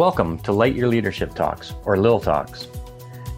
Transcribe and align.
Welcome 0.00 0.38
to 0.44 0.52
Light 0.52 0.74
Your 0.74 0.88
Leadership 0.88 1.34
Talks, 1.34 1.74
or 1.84 1.98
Lil 1.98 2.20
Talks. 2.20 2.68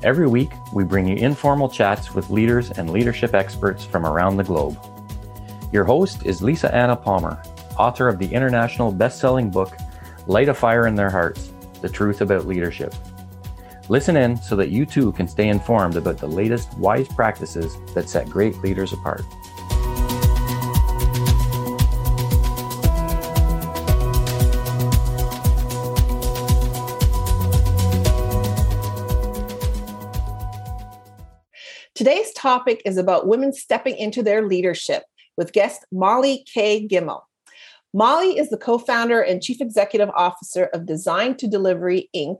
Every 0.04 0.29
week, 0.29 0.53
we 0.73 0.85
bring 0.85 1.09
you 1.09 1.16
informal 1.16 1.69
chats 1.69 2.14
with 2.14 2.30
leaders 2.30 2.71
and 2.71 2.91
leadership 2.91 3.35
experts 3.35 3.85
from 3.85 4.07
around 4.07 4.36
the 4.36 4.45
globe. 4.45 4.79
Your 5.72 5.82
host 5.82 6.25
is 6.25 6.40
Lisa 6.40 6.72
Anna 6.72 6.95
Palmer, 6.95 7.43
author 7.77 8.07
of 8.07 8.21
the 8.21 8.32
international 8.32 8.93
best 8.93 9.18
selling 9.18 9.50
book, 9.50 9.77
Light 10.29 10.48
a 10.48 10.54
Fire 10.54 10.86
in 10.86 10.95
Their 10.95 11.11
Hearts 11.11 11.50
The 11.80 11.89
Truth 11.89 12.21
About 12.21 12.46
Leadership. 12.46 12.94
Listen 13.89 14.17
in 14.17 14.36
so 14.36 14.54
that 14.54 14.71
you 14.71 14.86
too 14.86 15.11
can 15.11 15.26
stay 15.26 15.49
informed 15.49 15.96
about 15.96 16.18
the 16.18 16.29
latest 16.29 16.79
wise 16.79 17.08
practices 17.08 17.76
that 17.93 18.08
set 18.08 18.31
great 18.31 18.57
leaders 18.58 18.93
apart. 18.93 19.25
Topic 32.42 32.83
is 32.84 32.97
about 32.97 33.28
women 33.28 33.53
stepping 33.53 33.97
into 33.97 34.20
their 34.20 34.45
leadership 34.45 35.05
with 35.37 35.53
guest 35.53 35.87
Molly 35.92 36.45
K. 36.53 36.89
Gimmel. 36.89 37.20
Molly 37.95 38.37
is 38.37 38.51
the 38.51 38.56
co 38.56 38.78
founder 38.78 39.20
and 39.20 39.41
chief 39.41 39.61
executive 39.61 40.11
officer 40.17 40.65
of 40.75 40.84
Design 40.84 41.37
to 41.37 41.47
Delivery 41.47 42.11
Inc., 42.17 42.39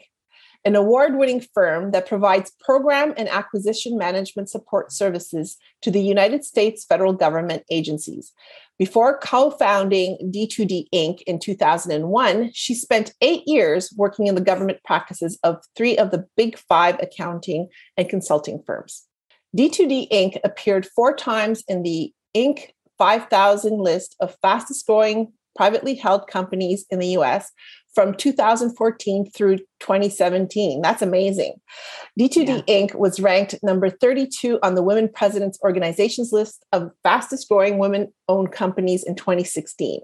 an 0.65 0.75
award 0.75 1.15
winning 1.15 1.41
firm 1.55 1.92
that 1.92 2.09
provides 2.09 2.51
program 2.59 3.15
and 3.16 3.28
acquisition 3.28 3.97
management 3.97 4.51
support 4.51 4.91
services 4.91 5.56
to 5.83 5.91
the 5.92 6.03
United 6.03 6.45
States 6.45 6.84
federal 6.84 7.12
government 7.12 7.62
agencies. 7.70 8.33
Before 8.81 9.19
co 9.19 9.53
founding 9.53 10.19
D2D 10.34 10.87
Inc. 10.92 11.22
in 11.28 11.39
2001, 11.39 12.50
she 12.53 12.75
spent 12.75 13.14
eight 13.20 13.44
years 13.47 13.94
working 13.97 14.27
in 14.27 14.34
the 14.34 14.41
government 14.41 14.81
practices 14.84 15.39
of 15.44 15.62
three 15.77 15.97
of 15.97 16.11
the 16.11 16.27
big 16.37 16.59
five 16.59 16.97
accounting 17.00 17.69
and 17.97 18.09
consulting 18.09 18.64
firms. 18.66 19.06
D2D 19.56 20.08
Inc. 20.11 20.39
appeared 20.45 20.86
four 20.86 21.14
times 21.14 21.62
in 21.69 21.83
the 21.83 22.12
Inc. 22.36 22.70
5000 22.98 23.78
list 23.78 24.17
of 24.20 24.36
fastest 24.42 24.86
growing 24.86 25.33
privately 25.56 25.94
held 25.94 26.28
companies 26.28 26.86
in 26.91 26.98
the 26.98 27.09
US 27.19 27.50
from 27.94 28.14
2014 28.14 29.31
through 29.31 29.59
2017. 29.81 30.81
That's 30.81 31.03
amazing. 31.03 31.55
D2D 32.19 32.64
yeah. 32.67 32.75
Inc. 32.75 32.94
was 32.94 33.20
ranked 33.20 33.56
number 33.62 33.91
32 33.91 34.59
on 34.62 34.75
the 34.75 34.83
Women 34.83 35.09
Presidents 35.12 35.59
Organizations 35.62 36.33
list 36.33 36.64
of 36.72 36.91
fastest 37.03 37.48
growing 37.48 37.78
women 37.78 38.12
owned 38.28 38.53
companies 38.53 39.03
in 39.03 39.14
2016. 39.14 40.00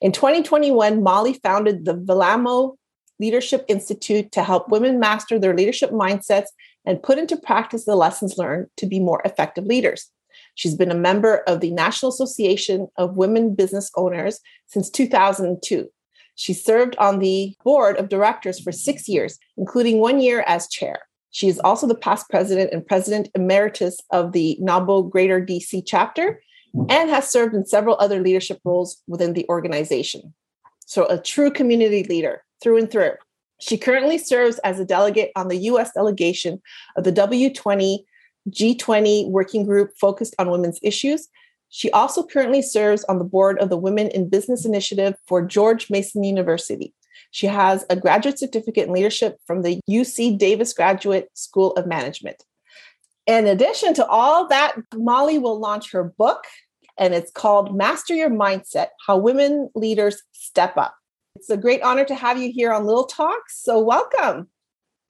In 0.00 0.12
2021, 0.12 1.02
Molly 1.02 1.34
founded 1.34 1.84
the 1.84 1.94
Vilamo 1.94 2.76
Leadership 3.20 3.64
Institute 3.68 4.32
to 4.32 4.42
help 4.42 4.68
women 4.68 5.00
master 5.00 5.38
their 5.38 5.54
leadership 5.54 5.90
mindsets 5.90 6.48
and 6.84 7.02
put 7.02 7.18
into 7.18 7.36
practice 7.36 7.84
the 7.84 7.96
lessons 7.96 8.38
learned 8.38 8.68
to 8.76 8.86
be 8.86 9.00
more 9.00 9.20
effective 9.24 9.64
leaders. 9.64 10.10
She's 10.54 10.74
been 10.74 10.90
a 10.90 10.96
member 10.96 11.38
of 11.46 11.60
the 11.60 11.70
National 11.70 12.10
Association 12.10 12.88
of 12.96 13.16
Women 13.16 13.54
Business 13.54 13.90
Owners 13.96 14.40
since 14.66 14.90
2002. 14.90 15.88
She 16.34 16.52
served 16.52 16.96
on 16.98 17.18
the 17.18 17.56
board 17.64 17.96
of 17.96 18.08
directors 18.08 18.60
for 18.60 18.70
six 18.70 19.08
years, 19.08 19.38
including 19.56 19.98
one 19.98 20.20
year 20.20 20.44
as 20.46 20.68
chair. 20.68 21.00
She 21.30 21.48
is 21.48 21.58
also 21.60 21.86
the 21.86 21.94
past 21.94 22.28
president 22.30 22.72
and 22.72 22.86
president 22.86 23.28
emeritus 23.34 23.98
of 24.10 24.32
the 24.32 24.58
NAWBO 24.60 25.10
Greater 25.10 25.44
DC 25.44 25.82
chapter 25.84 26.40
and 26.88 27.10
has 27.10 27.30
served 27.30 27.54
in 27.54 27.66
several 27.66 27.96
other 27.98 28.20
leadership 28.20 28.60
roles 28.64 29.02
within 29.06 29.32
the 29.32 29.46
organization. 29.48 30.34
So, 30.86 31.06
a 31.06 31.20
true 31.20 31.50
community 31.50 32.04
leader 32.04 32.42
through 32.62 32.78
and 32.78 32.90
through. 32.90 33.12
She 33.60 33.76
currently 33.76 34.18
serves 34.18 34.58
as 34.60 34.78
a 34.78 34.84
delegate 34.84 35.32
on 35.34 35.48
the 35.48 35.56
US 35.56 35.92
delegation 35.92 36.62
of 36.96 37.04
the 37.04 37.12
W20 37.12 38.04
G20 38.50 39.28
working 39.28 39.64
group 39.64 39.90
focused 40.00 40.34
on 40.38 40.50
women's 40.50 40.78
issues. 40.82 41.28
She 41.70 41.90
also 41.90 42.24
currently 42.24 42.62
serves 42.62 43.04
on 43.04 43.18
the 43.18 43.24
board 43.24 43.58
of 43.58 43.68
the 43.68 43.76
Women 43.76 44.08
in 44.08 44.28
Business 44.28 44.64
Initiative 44.64 45.14
for 45.26 45.42
George 45.44 45.90
Mason 45.90 46.24
University. 46.24 46.94
She 47.30 47.46
has 47.46 47.84
a 47.90 47.96
graduate 47.96 48.38
certificate 48.38 48.86
in 48.86 48.94
leadership 48.94 49.36
from 49.46 49.62
the 49.62 49.80
UC 49.88 50.38
Davis 50.38 50.72
Graduate 50.72 51.28
School 51.34 51.72
of 51.72 51.86
Management. 51.86 52.42
In 53.26 53.46
addition 53.46 53.92
to 53.94 54.06
all 54.06 54.48
that, 54.48 54.76
Molly 54.94 55.38
will 55.38 55.60
launch 55.60 55.92
her 55.92 56.04
book, 56.04 56.44
and 56.96 57.12
it's 57.12 57.30
called 57.30 57.76
Master 57.76 58.14
Your 58.14 58.30
Mindset 58.30 58.88
How 59.06 59.18
Women 59.18 59.68
Leaders 59.74 60.22
Step 60.32 60.78
Up. 60.78 60.94
It's 61.38 61.50
a 61.50 61.56
great 61.56 61.82
honor 61.82 62.04
to 62.04 62.16
have 62.16 62.36
you 62.36 62.50
here 62.50 62.72
on 62.72 62.84
Little 62.84 63.04
Talks. 63.04 63.62
So, 63.62 63.78
welcome. 63.78 64.48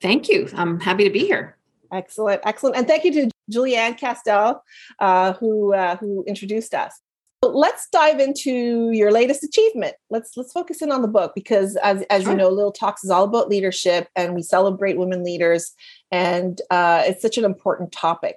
Thank 0.02 0.28
you. 0.28 0.46
I'm 0.52 0.78
happy 0.78 1.04
to 1.04 1.10
be 1.10 1.20
here. 1.20 1.56
Excellent, 1.90 2.42
excellent, 2.44 2.76
and 2.76 2.86
thank 2.86 3.04
you 3.04 3.12
to 3.14 3.30
Julianne 3.50 3.96
Castell, 3.96 4.62
uh, 4.98 5.32
who 5.32 5.72
uh, 5.72 5.96
who 5.96 6.24
introduced 6.24 6.74
us. 6.74 7.00
So 7.42 7.50
let's 7.50 7.88
dive 7.90 8.20
into 8.20 8.90
your 8.90 9.10
latest 9.10 9.42
achievement. 9.42 9.94
Let's 10.10 10.36
let's 10.36 10.52
focus 10.52 10.82
in 10.82 10.92
on 10.92 11.00
the 11.00 11.08
book 11.08 11.32
because, 11.34 11.76
as 11.76 12.02
as 12.10 12.26
you 12.26 12.34
know, 12.34 12.50
Little 12.50 12.72
Talks 12.72 13.04
is 13.04 13.10
all 13.10 13.24
about 13.24 13.48
leadership, 13.48 14.08
and 14.14 14.34
we 14.34 14.42
celebrate 14.42 14.98
women 14.98 15.24
leaders, 15.24 15.72
and 16.10 16.60
uh, 16.70 17.04
it's 17.06 17.22
such 17.22 17.38
an 17.38 17.46
important 17.46 17.90
topic. 17.90 18.36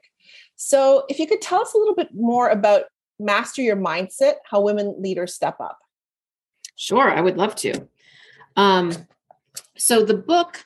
So, 0.56 1.04
if 1.10 1.20
you 1.20 1.28
could 1.28 1.42
tell 1.42 1.60
us 1.60 1.74
a 1.74 1.78
little 1.78 1.96
bit 1.96 2.16
more 2.16 2.48
about 2.48 2.84
master 3.20 3.62
your 3.62 3.76
mindset, 3.76 4.36
how 4.50 4.62
women 4.62 4.96
leaders 4.98 5.34
step 5.34 5.60
up. 5.60 5.78
Sure, 6.82 7.12
I 7.12 7.22
would 7.22 7.38
love 7.38 7.54
to. 7.58 7.88
Um, 8.56 8.92
so 9.78 10.04
the 10.04 10.16
book 10.16 10.66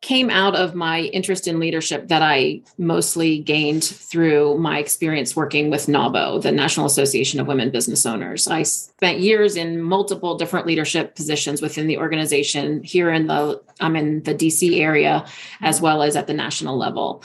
came 0.00 0.28
out 0.28 0.56
of 0.56 0.74
my 0.74 1.02
interest 1.02 1.46
in 1.46 1.60
leadership 1.60 2.08
that 2.08 2.22
I 2.22 2.62
mostly 2.76 3.38
gained 3.38 3.84
through 3.84 4.58
my 4.58 4.80
experience 4.80 5.36
working 5.36 5.70
with 5.70 5.86
NAWBO, 5.86 6.42
the 6.42 6.50
National 6.50 6.86
Association 6.86 7.38
of 7.38 7.46
Women 7.46 7.70
Business 7.70 8.04
Owners. 8.04 8.48
I 8.48 8.64
spent 8.64 9.20
years 9.20 9.54
in 9.54 9.80
multiple 9.80 10.36
different 10.36 10.66
leadership 10.66 11.14
positions 11.14 11.62
within 11.62 11.86
the 11.86 11.98
organization 11.98 12.82
here 12.82 13.10
in 13.10 13.28
the 13.28 13.62
I'm 13.78 13.94
in 13.94 14.24
the 14.24 14.34
DC 14.34 14.80
area 14.80 15.24
as 15.60 15.80
well 15.80 16.02
as 16.02 16.16
at 16.16 16.26
the 16.26 16.34
national 16.34 16.76
level. 16.76 17.22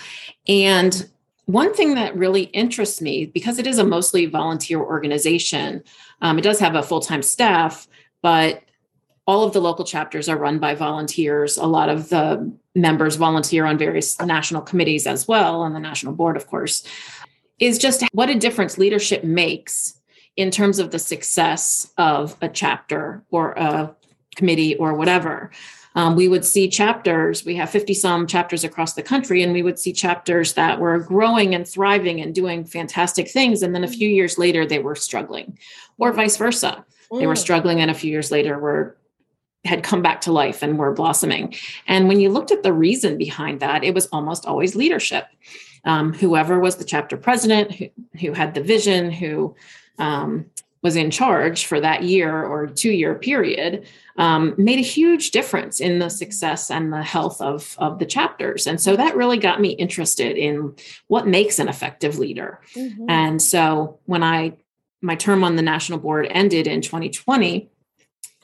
And 0.48 1.10
one 1.46 1.74
thing 1.74 1.96
that 1.96 2.16
really 2.16 2.44
interests 2.44 3.02
me 3.02 3.26
because 3.26 3.58
it 3.58 3.66
is 3.66 3.80
a 3.80 3.84
mostly 3.84 4.28
volunteer 4.28 4.80
organization, 4.80 5.84
um, 6.22 6.38
it 6.38 6.44
does 6.44 6.60
have 6.60 6.76
a 6.76 6.84
full-time 6.84 7.24
staff, 7.24 7.88
but 8.22 8.64
all 9.28 9.44
of 9.44 9.54
the 9.54 9.62
local 9.62 9.86
chapters 9.86 10.28
are 10.28 10.38
run 10.38 10.58
by 10.58 10.74
volunteers. 10.74 11.58
A 11.58 11.66
lot 11.66 11.90
of 11.90 12.10
the 12.10 12.52
members 12.74 13.16
volunteer 13.16 13.66
on 13.66 13.78
various 13.78 14.20
national 14.20 14.62
committees 14.62 15.06
as 15.06 15.28
well, 15.28 15.62
on 15.62 15.74
the 15.74 15.80
national 15.80 16.14
board, 16.14 16.36
of 16.36 16.48
course, 16.48 16.84
is 17.60 17.78
just 17.78 18.04
what 18.14 18.30
a 18.30 18.36
difference 18.36 18.78
leadership 18.78 19.24
makes 19.24 20.00
in 20.36 20.50
terms 20.50 20.80
of 20.80 20.92
the 20.92 21.00
success 21.00 21.92
of 21.98 22.36
a 22.42 22.50
chapter 22.50 23.24
or 23.30 23.52
a 23.52 23.96
committee 24.36 24.76
or 24.78 24.94
whatever. 24.96 25.52
Um, 25.96 26.16
we 26.16 26.28
would 26.28 26.46
see 26.46 26.70
chapters, 26.70 27.44
we 27.44 27.56
have 27.56 27.70
50 27.70 27.94
some 27.94 28.26
chapters 28.28 28.64
across 28.64 28.94
the 28.94 29.04
country, 29.04 29.44
and 29.44 29.54
we 29.54 29.64
would 29.64 29.78
see 29.78 29.92
chapters 29.92 30.54
that 30.54 30.80
were 30.80 31.00
growing 31.00 31.54
and 31.54 31.68
thriving 31.68 32.22
and 32.22 32.34
doing 32.34 32.64
fantastic 32.64 33.30
things. 33.30 33.62
And 33.62 33.76
then 33.76 33.84
a 33.84 33.88
few 33.88 34.08
years 34.08 34.38
later, 34.38 34.66
they 34.66 34.80
were 34.80 34.96
struggling, 34.96 35.58
or 35.98 36.14
vice 36.14 36.38
versa. 36.38 36.86
They 37.12 37.28
were 37.28 37.34
mm. 37.34 37.38
struggling, 37.38 37.82
and 37.82 37.90
a 37.90 37.96
few 37.96 38.12
years 38.12 38.32
later 38.32 38.58
were 38.60 38.96
had 39.66 39.84
come 39.84 40.02
back 40.02 40.22
to 40.22 40.32
life 40.32 40.64
and 40.64 40.78
were 40.78 40.94
blossoming. 40.94 41.54
And 41.86 42.08
when 42.08 42.20
you 42.20 42.30
looked 42.30 42.52
at 42.52 42.64
the 42.64 42.72
reason 42.72 43.18
behind 43.18 43.60
that, 43.60 43.84
it 43.84 43.94
was 43.94 44.08
almost 44.08 44.46
always 44.46 44.76
leadership. 44.76 45.28
Um, 45.84 46.14
whoever 46.14 46.60
was 46.60 46.78
the 46.78 46.86
chapter 46.86 47.18
president, 47.18 47.74
who, 47.74 47.90
who 48.20 48.34
had 48.34 48.54
the 48.54 48.62
vision, 48.62 49.12
who 49.12 49.56
um, 49.98 50.46
was 50.82 50.96
in 50.96 51.12
charge 51.12 51.66
for 51.66 51.80
that 51.80 52.04
year 52.04 52.44
or 52.44 52.68
two 52.68 52.92
year 52.92 53.16
period, 53.16 53.86
um, 54.18 54.56
made 54.58 54.80
a 54.80 54.84
huge 54.84 55.32
difference 55.32 55.82
in 55.82 56.00
the 56.00 56.10
success 56.10 56.72
and 56.72 56.94
the 56.94 57.04
health 57.04 57.42
of, 57.42 57.76
of 57.80 58.00
the 58.00 58.06
chapters. 58.06 58.66
And 58.66 58.80
so 58.80 58.96
that 58.96 59.16
really 59.16 59.38
got 59.38 59.60
me 59.60 59.72
interested 59.72 60.38
in 60.38 60.74
what 61.08 61.28
makes 61.28 61.60
an 61.60 61.68
effective 61.68 62.18
leader. 62.18 62.62
Mm-hmm. 62.76 63.10
And 63.10 63.42
so 63.42 64.00
when 64.06 64.24
I 64.24 64.54
my 65.02 65.16
term 65.16 65.44
on 65.44 65.56
the 65.56 65.62
national 65.62 66.00
board 66.00 66.28
ended 66.30 66.68
in 66.68 66.82
2020. 66.82 67.70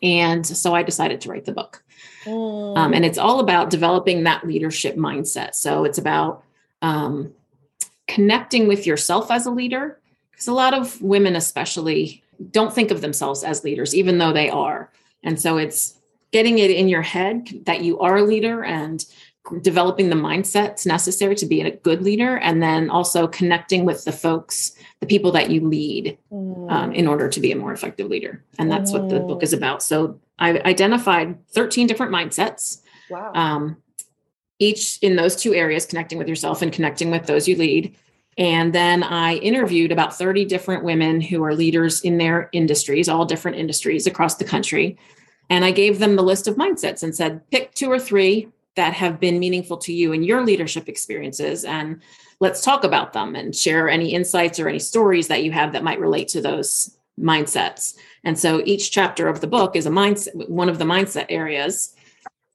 And 0.02 0.46
so 0.46 0.74
I 0.74 0.84
decided 0.84 1.22
to 1.22 1.30
write 1.30 1.46
the 1.46 1.52
book. 1.52 1.84
Mm. 2.26 2.78
Um, 2.78 2.94
and 2.94 3.06
it's 3.06 3.18
all 3.18 3.40
about 3.40 3.70
developing 3.70 4.24
that 4.24 4.46
leadership 4.46 4.96
mindset. 4.96 5.56
So 5.56 5.84
it's 5.84 5.98
about 5.98 6.44
um, 6.82 7.34
connecting 8.08 8.68
with 8.68 8.86
yourself 8.86 9.32
as 9.32 9.46
a 9.46 9.52
leader, 9.52 10.00
because 10.32 10.48
a 10.48 10.54
lot 10.54 10.74
of 10.74 11.02
women, 11.02 11.36
especially, 11.36 12.24
don't 12.52 12.74
think 12.74 12.92
of 12.92 13.02
themselves 13.02 13.44
as 13.44 13.64
leaders, 13.64 13.96
even 13.96 14.18
though 14.18 14.34
they 14.34 14.50
are. 14.50 14.92
And 15.24 15.40
so 15.40 15.58
it's 15.58 15.96
getting 16.32 16.60
it 16.60 16.72
in 16.72 16.90
your 16.90 17.02
head 17.02 17.48
that 17.66 17.82
you 17.82 18.00
are 18.00 18.18
a 18.18 18.24
leader 18.24 18.64
and 18.64 19.06
developing 19.62 20.10
the 20.10 20.16
mindsets 20.16 20.86
necessary 20.86 21.36
to 21.36 21.46
be 21.46 21.62
a 21.62 21.72
good 21.72 22.02
leader 22.02 22.38
and 22.38 22.64
then 22.64 22.90
also 22.90 23.28
connecting 23.28 23.86
with 23.86 24.04
the 24.06 24.12
folks 24.12 24.76
the 25.02 25.06
people 25.06 25.32
that 25.32 25.50
you 25.50 25.62
lead 25.62 26.18
mm. 26.32 26.72
um, 26.72 26.92
in 26.94 27.08
order 27.08 27.30
to 27.30 27.40
be 27.40 27.52
a 27.52 27.56
more 27.56 27.72
effective 27.72 28.10
leader 28.10 28.44
and 28.58 28.72
that's 28.72 28.92
mm. 28.92 29.00
what 29.00 29.10
the 29.10 29.20
book 29.20 29.44
is 29.44 29.54
mm. 29.54 29.58
about 29.58 29.84
so 29.84 30.20
i 30.40 30.60
identified 30.62 31.38
13 31.50 31.86
different 31.86 32.12
mindsets 32.12 32.82
Wow. 33.10 33.32
Um, 33.34 33.78
each 34.60 35.00
in 35.02 35.16
those 35.16 35.36
two 35.36 35.54
areas, 35.54 35.86
connecting 35.86 36.18
with 36.18 36.28
yourself 36.28 36.62
and 36.62 36.72
connecting 36.72 37.12
with 37.12 37.26
those 37.26 37.48
you 37.48 37.56
lead. 37.56 37.96
And 38.38 38.74
then 38.74 39.04
I 39.04 39.36
interviewed 39.36 39.92
about 39.92 40.18
30 40.18 40.46
different 40.46 40.84
women 40.84 41.22
who 41.22 41.44
are 41.44 41.56
leaders 41.56 42.02
in 42.02 42.18
their 42.18 42.50
industries, 42.52 43.08
all 43.08 43.26
different 43.26 43.58
industries 43.58 44.08
across 44.08 44.36
the 44.36 44.46
country. 44.46 44.98
And 45.50 45.64
I 45.64 45.72
gave 45.72 46.00
them 46.00 46.16
the 46.16 46.24
list 46.24 46.48
of 46.48 46.56
mindsets 46.56 47.04
and 47.04 47.16
said, 47.16 47.50
pick 47.52 47.74
two 47.74 47.92
or 47.92 48.00
three 48.00 48.50
that 48.76 48.94
have 48.94 49.20
been 49.20 49.40
meaningful 49.40 49.78
to 49.78 49.94
you 49.94 50.12
in 50.12 50.24
your 50.24 50.44
leadership 50.44 50.90
experiences. 50.90 51.64
And 51.66 52.02
let's 52.40 52.62
talk 52.62 52.84
about 52.84 53.14
them 53.14 53.36
and 53.36 53.56
share 53.56 53.90
any 53.90 54.14
insights 54.14 54.60
or 54.60 54.68
any 54.68 54.80
stories 54.80 55.28
that 55.30 55.44
you 55.44 55.52
have 55.52 55.74
that 55.74 55.84
might 55.84 56.00
relate 56.00 56.28
to 56.30 56.42
those 56.42 56.96
mindsets. 57.20 57.96
And 58.24 58.38
so 58.38 58.62
each 58.66 58.92
chapter 58.92 59.28
of 59.28 59.40
the 59.40 59.48
book 59.48 59.76
is 59.76 59.86
a 59.86 59.90
mindset, 59.90 60.50
one 60.50 60.70
of 60.70 60.78
the 60.78 60.86
mindset 60.86 61.28
areas 61.30 61.96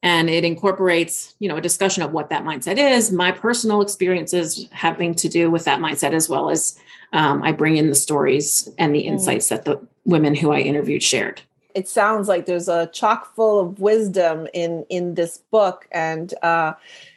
and 0.03 0.29
it 0.29 0.43
incorporates 0.43 1.35
you 1.39 1.47
know 1.47 1.57
a 1.57 1.61
discussion 1.61 2.03
of 2.03 2.11
what 2.11 2.29
that 2.29 2.43
mindset 2.43 2.77
is 2.77 3.11
my 3.11 3.31
personal 3.31 3.81
experiences 3.81 4.67
having 4.71 5.13
to 5.13 5.29
do 5.29 5.51
with 5.51 5.65
that 5.65 5.79
mindset 5.79 6.13
as 6.13 6.29
well 6.29 6.49
as 6.49 6.79
um, 7.13 7.43
i 7.43 7.51
bring 7.51 7.77
in 7.77 7.89
the 7.89 7.95
stories 7.95 8.69
and 8.77 8.95
the 8.95 9.03
mm. 9.03 9.07
insights 9.07 9.49
that 9.49 9.65
the 9.65 9.79
women 10.05 10.35
who 10.35 10.51
i 10.51 10.59
interviewed 10.59 11.03
shared 11.03 11.41
it 11.75 11.87
sounds 11.87 12.27
like 12.27 12.45
there's 12.45 12.67
a 12.67 12.87
chock 12.87 13.33
full 13.35 13.59
of 13.59 13.79
wisdom 13.79 14.47
in 14.53 14.85
in 14.89 15.15
this 15.15 15.37
book 15.37 15.87
and 15.91 16.33
uh, 16.41 16.73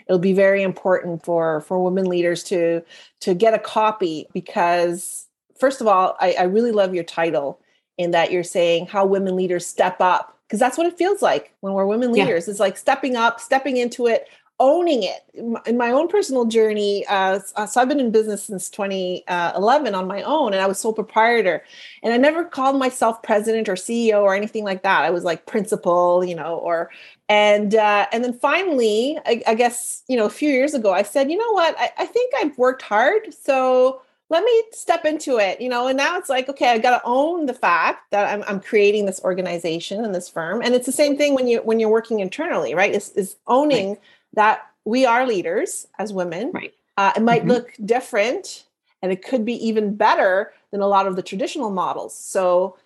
it'll 0.06 0.18
be 0.18 0.32
very 0.32 0.62
important 0.62 1.24
for 1.24 1.60
for 1.62 1.82
women 1.82 2.06
leaders 2.06 2.42
to 2.44 2.82
to 3.20 3.34
get 3.34 3.54
a 3.54 3.58
copy 3.58 4.26
because 4.32 5.26
first 5.58 5.80
of 5.80 5.86
all 5.86 6.16
I, 6.20 6.34
I 6.38 6.42
really 6.44 6.72
love 6.72 6.94
your 6.94 7.04
title 7.04 7.60
in 7.98 8.10
that 8.10 8.32
you're 8.32 8.44
saying 8.44 8.86
how 8.86 9.06
women 9.06 9.36
leaders 9.36 9.66
step 9.66 10.00
up 10.00 10.34
because 10.46 10.60
that's 10.60 10.76
what 10.76 10.86
it 10.86 10.96
feels 10.96 11.22
like 11.22 11.52
when 11.60 11.72
we're 11.72 11.86
women 11.86 12.12
leaders. 12.12 12.46
Yeah. 12.46 12.50
It's 12.52 12.60
like 12.60 12.76
stepping 12.76 13.16
up, 13.16 13.40
stepping 13.40 13.76
into 13.76 14.06
it, 14.06 14.28
owning 14.60 15.02
it. 15.02 15.22
In 15.66 15.76
my 15.76 15.90
own 15.90 16.08
personal 16.08 16.44
journey, 16.44 17.04
uh, 17.06 17.40
uh 17.56 17.66
so 17.66 17.80
I've 17.80 17.88
been 17.88 18.00
in 18.00 18.10
business 18.10 18.44
since 18.44 18.70
2011 18.70 19.94
on 19.94 20.06
my 20.06 20.22
own, 20.22 20.52
and 20.52 20.62
I 20.62 20.66
was 20.66 20.78
sole 20.78 20.92
proprietor. 20.92 21.64
And 22.02 22.12
I 22.12 22.16
never 22.16 22.44
called 22.44 22.78
myself 22.78 23.22
president 23.22 23.68
or 23.68 23.74
CEO 23.74 24.22
or 24.22 24.34
anything 24.34 24.64
like 24.64 24.82
that. 24.82 25.02
I 25.02 25.10
was 25.10 25.24
like 25.24 25.46
principal, 25.46 26.24
you 26.24 26.34
know, 26.34 26.56
or 26.56 26.90
and 27.28 27.74
uh, 27.74 28.06
and 28.12 28.22
then 28.22 28.34
finally, 28.34 29.18
I, 29.26 29.42
I, 29.46 29.54
guess 29.54 30.02
you 30.08 30.16
know, 30.16 30.26
a 30.26 30.30
few 30.30 30.50
years 30.50 30.74
ago, 30.74 30.92
I 30.92 31.02
said, 31.02 31.30
you 31.30 31.38
know 31.38 31.52
what, 31.52 31.74
I, 31.78 31.90
I 31.98 32.06
think 32.06 32.32
I've 32.36 32.56
worked 32.58 32.82
hard, 32.82 33.34
so 33.34 34.02
let 34.30 34.42
me 34.42 34.62
step 34.72 35.04
into 35.04 35.38
it 35.38 35.60
you 35.60 35.68
know 35.68 35.86
and 35.86 35.96
now 35.96 36.16
it's 36.16 36.28
like 36.28 36.48
okay 36.48 36.70
i 36.70 36.78
got 36.78 36.98
to 36.98 37.02
own 37.04 37.46
the 37.46 37.54
fact 37.54 38.10
that 38.10 38.26
I'm, 38.32 38.42
I'm 38.48 38.58
creating 38.58 39.06
this 39.06 39.20
organization 39.22 40.04
and 40.04 40.14
this 40.14 40.28
firm 40.28 40.62
and 40.62 40.74
it's 40.74 40.86
the 40.86 40.92
same 40.92 41.16
thing 41.16 41.34
when 41.34 41.46
you 41.46 41.58
when 41.58 41.78
you're 41.78 41.90
working 41.90 42.20
internally 42.20 42.74
right 42.74 42.92
is, 42.94 43.10
is 43.10 43.36
owning 43.46 43.90
right. 43.90 44.00
That 44.34 44.66
we 44.84 45.06
are 45.06 45.26
leaders 45.26 45.86
as 45.98 46.12
women 46.12 46.50
right 46.52 46.74
uh, 46.96 47.12
it 47.16 47.22
might 47.22 47.40
mm-hmm. 47.40 47.50
look 47.50 47.74
different 47.84 48.64
and 49.02 49.10
it 49.10 49.22
could 49.24 49.44
be 49.44 49.54
even 49.66 49.94
better 49.94 50.52
than 50.70 50.80
a 50.80 50.86
lot 50.86 51.06
of 51.06 51.16
the 51.16 51.22
traditional 51.22 51.70
models 51.70 52.16
so 52.16 52.76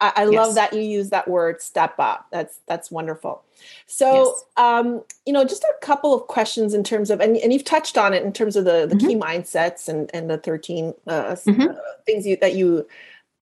I, 0.00 0.12
I 0.16 0.24
yes. 0.24 0.34
love 0.34 0.54
that 0.56 0.72
you 0.72 0.80
use 0.80 1.10
that 1.10 1.28
word 1.28 1.62
step 1.62 1.94
up. 1.98 2.26
That's 2.30 2.58
that's 2.66 2.90
wonderful. 2.90 3.42
So 3.86 4.24
yes. 4.24 4.44
um, 4.56 5.02
you 5.24 5.32
know, 5.32 5.44
just 5.44 5.64
a 5.64 5.74
couple 5.80 6.14
of 6.14 6.26
questions 6.26 6.74
in 6.74 6.84
terms 6.84 7.10
of 7.10 7.20
and, 7.20 7.36
and 7.36 7.52
you've 7.52 7.64
touched 7.64 7.96
on 7.96 8.12
it 8.12 8.22
in 8.22 8.32
terms 8.32 8.56
of 8.56 8.64
the, 8.64 8.86
the 8.86 8.96
mm-hmm. 8.96 9.06
key 9.06 9.14
mindsets 9.14 9.88
and, 9.88 10.10
and 10.12 10.28
the 10.28 10.38
13 10.38 10.94
uh, 11.06 11.12
mm-hmm. 11.12 11.62
uh, 11.62 11.74
things 12.04 12.26
you, 12.26 12.36
that 12.36 12.54
you 12.54 12.86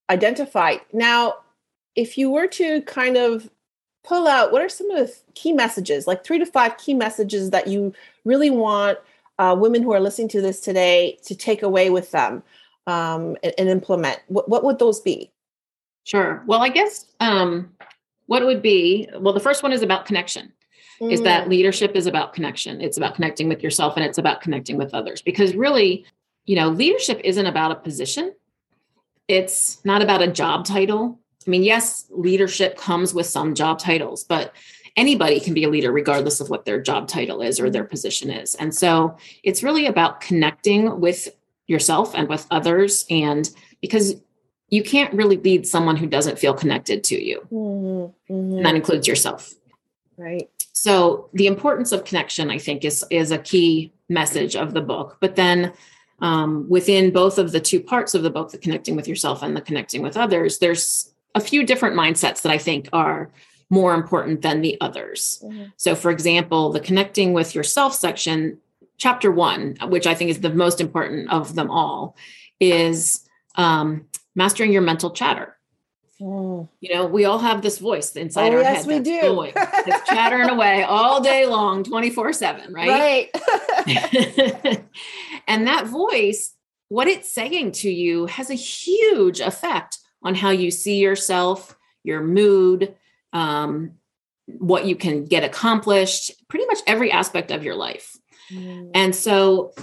identified. 0.09 0.81
Now, 0.93 1.35
if 1.95 2.17
you 2.17 2.29
were 2.29 2.47
to 2.47 2.81
kind 2.83 3.17
of 3.17 3.49
pull 4.03 4.27
out 4.27 4.51
what 4.51 4.61
are 4.61 4.69
some 4.69 4.91
of 4.91 5.07
the 5.07 5.15
key 5.33 5.53
messages, 5.53 6.07
like 6.07 6.23
three 6.23 6.39
to 6.39 6.45
five 6.45 6.77
key 6.77 6.93
messages 6.93 7.49
that 7.51 7.67
you 7.67 7.93
really 8.25 8.49
want 8.49 8.99
uh, 9.39 9.55
women 9.57 9.81
who 9.81 9.93
are 9.93 9.99
listening 9.99 10.27
to 10.29 10.41
this 10.41 10.59
today 10.59 11.17
to 11.23 11.35
take 11.35 11.63
away 11.63 11.89
with 11.89 12.11
them 12.11 12.43
um, 12.87 13.37
and, 13.43 13.53
and 13.57 13.69
implement, 13.69 14.19
what, 14.27 14.49
what 14.49 14.63
would 14.63 14.79
those 14.79 14.99
be? 14.99 15.31
Sure. 16.03 16.43
Well, 16.45 16.61
I 16.61 16.69
guess 16.69 17.05
um, 17.19 17.71
what 18.27 18.45
would 18.45 18.61
be 18.61 19.07
well, 19.17 19.33
the 19.33 19.39
first 19.39 19.63
one 19.63 19.71
is 19.71 19.81
about 19.81 20.05
connection. 20.05 20.51
Mm. 21.01 21.11
Is 21.11 21.21
that 21.21 21.45
mm. 21.45 21.49
leadership 21.49 21.95
is 21.95 22.05
about 22.05 22.33
connection. 22.33 22.81
It's 22.81 22.97
about 22.97 23.15
connecting 23.15 23.47
with 23.47 23.63
yourself 23.63 23.95
and 23.95 24.05
it's 24.05 24.17
about 24.17 24.41
connecting 24.41 24.77
with 24.77 24.93
others. 24.93 25.21
Because 25.21 25.55
really, 25.55 26.05
you 26.45 26.55
know, 26.55 26.69
leadership 26.69 27.21
isn't 27.23 27.45
about 27.45 27.71
a 27.71 27.75
position. 27.75 28.33
It's 29.27 29.83
not 29.85 30.01
about 30.01 30.21
a 30.21 30.27
job 30.27 30.65
title. 30.65 31.19
I 31.45 31.49
mean, 31.49 31.63
yes, 31.63 32.05
leadership 32.09 32.77
comes 32.77 33.13
with 33.13 33.25
some 33.25 33.55
job 33.55 33.79
titles, 33.79 34.23
but 34.23 34.53
anybody 34.95 35.39
can 35.39 35.53
be 35.53 35.63
a 35.63 35.69
leader 35.69 35.91
regardless 35.91 36.39
of 36.39 36.49
what 36.49 36.65
their 36.65 36.81
job 36.81 37.07
title 37.07 37.41
is 37.41 37.59
or 37.59 37.69
their 37.69 37.83
position 37.83 38.29
is. 38.29 38.55
And 38.55 38.73
so 38.73 39.17
it's 39.43 39.63
really 39.63 39.85
about 39.85 40.21
connecting 40.21 40.99
with 40.99 41.29
yourself 41.67 42.13
and 42.13 42.27
with 42.27 42.45
others. 42.51 43.05
And 43.09 43.49
because 43.81 44.15
you 44.69 44.83
can't 44.83 45.13
really 45.13 45.37
lead 45.37 45.67
someone 45.67 45.95
who 45.95 46.07
doesn't 46.07 46.39
feel 46.39 46.53
connected 46.53 47.03
to 47.05 47.23
you. 47.23 47.47
Mm-hmm. 47.51 48.33
Mm-hmm. 48.33 48.57
And 48.57 48.65
that 48.65 48.75
includes 48.75 49.07
yourself. 49.07 49.53
Right. 50.17 50.49
So 50.73 51.29
the 51.33 51.47
importance 51.47 51.91
of 51.91 52.05
connection, 52.05 52.49
I 52.49 52.57
think, 52.57 52.83
is 52.83 53.05
is 53.09 53.31
a 53.31 53.37
key 53.37 53.93
message 54.09 54.55
of 54.55 54.73
the 54.73 54.81
book. 54.81 55.17
But 55.21 55.35
then 55.35 55.73
um, 56.19 56.67
within 56.69 57.11
both 57.11 57.37
of 57.37 57.51
the 57.51 57.59
two 57.59 57.79
parts 57.79 58.15
of 58.15 58.23
the 58.23 58.29
book, 58.29 58.51
the 58.51 58.57
connecting 58.57 58.95
with 58.95 59.07
yourself 59.07 59.43
and 59.43 59.55
the 59.55 59.61
connecting 59.61 60.01
with 60.01 60.17
others, 60.17 60.59
there's 60.59 61.12
a 61.35 61.41
few 61.41 61.65
different 61.65 61.95
mindsets 61.95 62.41
that 62.41 62.51
I 62.51 62.57
think 62.57 62.89
are 62.93 63.29
more 63.69 63.93
important 63.95 64.41
than 64.41 64.61
the 64.61 64.77
others. 64.81 65.43
Mm-hmm. 65.43 65.63
So, 65.77 65.95
for 65.95 66.11
example, 66.11 66.71
the 66.71 66.79
connecting 66.79 67.33
with 67.33 67.55
yourself 67.55 67.95
section, 67.95 68.59
chapter 68.97 69.31
one, 69.31 69.77
which 69.87 70.05
I 70.05 70.13
think 70.13 70.29
is 70.29 70.41
the 70.41 70.53
most 70.53 70.79
important 70.79 71.31
of 71.31 71.55
them 71.55 71.71
all, 71.71 72.15
is 72.59 73.27
um, 73.55 74.05
mastering 74.35 74.71
your 74.71 74.83
mental 74.83 75.11
chatter. 75.11 75.57
Mm. 76.21 76.69
You 76.79 76.93
know, 76.93 77.05
we 77.05 77.25
all 77.25 77.39
have 77.39 77.61
this 77.61 77.79
voice 77.79 78.15
inside 78.15 78.53
oh, 78.53 78.57
our 78.57 78.61
yes, 78.61 78.85
head. 78.85 78.87
we 78.87 78.99
do. 78.99 79.21
Going, 79.21 79.53
it's 79.55 80.07
chattering 80.09 80.49
away 80.49 80.83
all 80.83 81.21
day 81.21 81.45
long, 81.45 81.83
24 81.83 82.33
7, 82.33 82.73
right? 82.73 83.29
Right. 83.35 84.83
and 85.47 85.67
that 85.67 85.87
voice, 85.87 86.53
what 86.89 87.07
it's 87.07 87.29
saying 87.29 87.71
to 87.73 87.89
you 87.89 88.27
has 88.27 88.49
a 88.49 88.55
huge 88.55 89.39
effect 89.39 89.97
on 90.23 90.35
how 90.35 90.49
you 90.49 90.71
see 90.71 90.97
yourself, 90.99 91.75
your 92.03 92.21
mood, 92.21 92.95
um, 93.33 93.93
what 94.45 94.85
you 94.85 94.95
can 94.95 95.25
get 95.25 95.43
accomplished, 95.43 96.31
pretty 96.47 96.65
much 96.65 96.79
every 96.87 97.11
aspect 97.11 97.51
of 97.51 97.63
your 97.63 97.75
life. 97.75 98.17
Mm. 98.51 98.91
And 98.93 99.15
so 99.15 99.73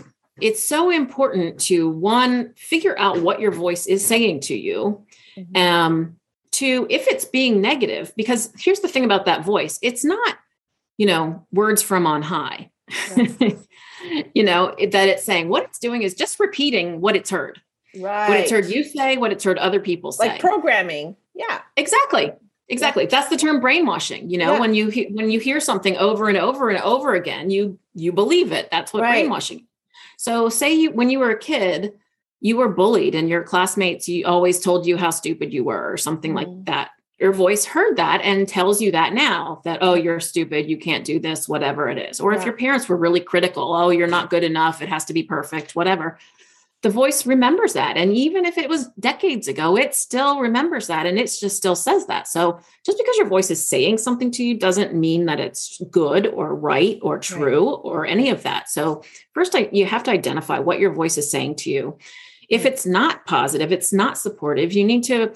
it's 0.40 0.66
so 0.66 0.90
important 0.90 1.60
to 1.60 1.88
one 1.88 2.54
figure 2.56 2.98
out 2.98 3.20
what 3.20 3.40
your 3.40 3.50
voice 3.50 3.86
is 3.86 4.04
saying 4.04 4.40
to 4.40 4.56
you 4.56 5.04
mm-hmm. 5.36 5.56
um 5.56 6.16
to 6.50 6.86
if 6.90 7.06
it's 7.08 7.24
being 7.24 7.60
negative 7.60 8.12
because 8.16 8.52
here's 8.58 8.80
the 8.80 8.88
thing 8.88 9.04
about 9.04 9.26
that 9.26 9.44
voice 9.44 9.78
it's 9.82 10.04
not 10.04 10.38
you 10.98 11.06
know 11.06 11.46
words 11.52 11.82
from 11.82 12.06
on 12.06 12.22
high 12.22 12.70
yes. 13.16 13.40
you 14.34 14.42
know 14.42 14.74
that 14.78 15.08
it's 15.08 15.24
saying 15.24 15.48
what 15.48 15.64
it's 15.64 15.78
doing 15.78 16.02
is 16.02 16.14
just 16.14 16.40
repeating 16.40 17.00
what 17.00 17.16
it's 17.16 17.30
heard 17.30 17.60
right 17.96 18.28
what 18.28 18.40
it's 18.40 18.50
heard 18.50 18.66
you 18.66 18.84
say 18.84 19.16
what 19.16 19.32
it's 19.32 19.44
heard 19.44 19.58
other 19.58 19.80
people 19.80 20.12
say 20.12 20.28
like 20.28 20.40
programming 20.40 21.16
yeah 21.34 21.60
exactly 21.76 22.32
exactly 22.68 23.06
that's 23.06 23.28
the 23.28 23.36
term 23.36 23.60
brainwashing 23.60 24.30
you 24.30 24.38
know 24.38 24.54
yeah. 24.54 24.60
when 24.60 24.74
you 24.74 24.90
when 25.10 25.30
you 25.30 25.40
hear 25.40 25.60
something 25.60 25.96
over 25.96 26.28
and 26.28 26.38
over 26.38 26.70
and 26.70 26.80
over 26.82 27.14
again 27.14 27.50
you 27.50 27.78
you 27.94 28.12
believe 28.12 28.52
it 28.52 28.70
that's 28.70 28.92
what 28.92 29.02
right. 29.02 29.22
brainwashing 29.22 29.66
so, 30.20 30.50
say 30.50 30.74
you, 30.74 30.90
when 30.90 31.08
you 31.08 31.18
were 31.18 31.30
a 31.30 31.38
kid, 31.38 31.94
you 32.40 32.58
were 32.58 32.68
bullied 32.68 33.14
and 33.14 33.26
your 33.26 33.42
classmates 33.42 34.06
you 34.06 34.26
always 34.26 34.60
told 34.60 34.84
you 34.84 34.98
how 34.98 35.08
stupid 35.08 35.50
you 35.50 35.64
were 35.64 35.90
or 35.90 35.96
something 35.96 36.34
mm-hmm. 36.34 36.50
like 36.50 36.64
that. 36.66 36.90
Your 37.18 37.32
voice 37.32 37.64
heard 37.64 37.96
that 37.96 38.20
and 38.20 38.46
tells 38.46 38.82
you 38.82 38.92
that 38.92 39.14
now 39.14 39.62
that, 39.64 39.78
oh, 39.80 39.94
you're 39.94 40.20
stupid, 40.20 40.68
you 40.68 40.76
can't 40.76 41.06
do 41.06 41.20
this, 41.20 41.48
whatever 41.48 41.88
it 41.88 41.96
is. 41.96 42.20
Or 42.20 42.34
yeah. 42.34 42.38
if 42.38 42.44
your 42.44 42.54
parents 42.54 42.86
were 42.86 42.98
really 42.98 43.20
critical, 43.20 43.74
oh, 43.74 43.88
you're 43.88 44.06
not 44.06 44.28
good 44.28 44.44
enough, 44.44 44.82
it 44.82 44.90
has 44.90 45.06
to 45.06 45.14
be 45.14 45.22
perfect, 45.22 45.74
whatever 45.74 46.18
the 46.82 46.90
voice 46.90 47.26
remembers 47.26 47.74
that. 47.74 47.96
And 47.96 48.14
even 48.14 48.46
if 48.46 48.56
it 48.56 48.68
was 48.68 48.88
decades 48.98 49.48
ago, 49.48 49.76
it 49.76 49.94
still 49.94 50.40
remembers 50.40 50.86
that 50.86 51.04
and 51.04 51.18
it 51.18 51.24
just 51.38 51.56
still 51.56 51.76
says 51.76 52.06
that. 52.06 52.26
So 52.26 52.58
just 52.86 52.96
because 52.96 53.16
your 53.18 53.28
voice 53.28 53.50
is 53.50 53.66
saying 53.66 53.98
something 53.98 54.30
to 54.32 54.44
you 54.44 54.58
doesn't 54.58 54.94
mean 54.94 55.26
that 55.26 55.40
it's 55.40 55.80
good 55.90 56.26
or 56.28 56.54
right 56.54 56.98
or 57.02 57.18
true 57.18 57.68
right. 57.68 57.80
or 57.82 58.06
any 58.06 58.30
of 58.30 58.44
that. 58.44 58.70
So 58.70 59.04
first 59.34 59.54
I, 59.54 59.68
you 59.72 59.84
have 59.84 60.02
to 60.04 60.10
identify 60.10 60.58
what 60.58 60.80
your 60.80 60.92
voice 60.92 61.18
is 61.18 61.30
saying 61.30 61.56
to 61.56 61.70
you. 61.70 61.98
If 62.48 62.64
it's 62.64 62.86
not 62.86 63.26
positive, 63.26 63.72
it's 63.72 63.92
not 63.92 64.16
supportive, 64.16 64.72
you 64.72 64.84
need 64.84 65.04
to 65.04 65.34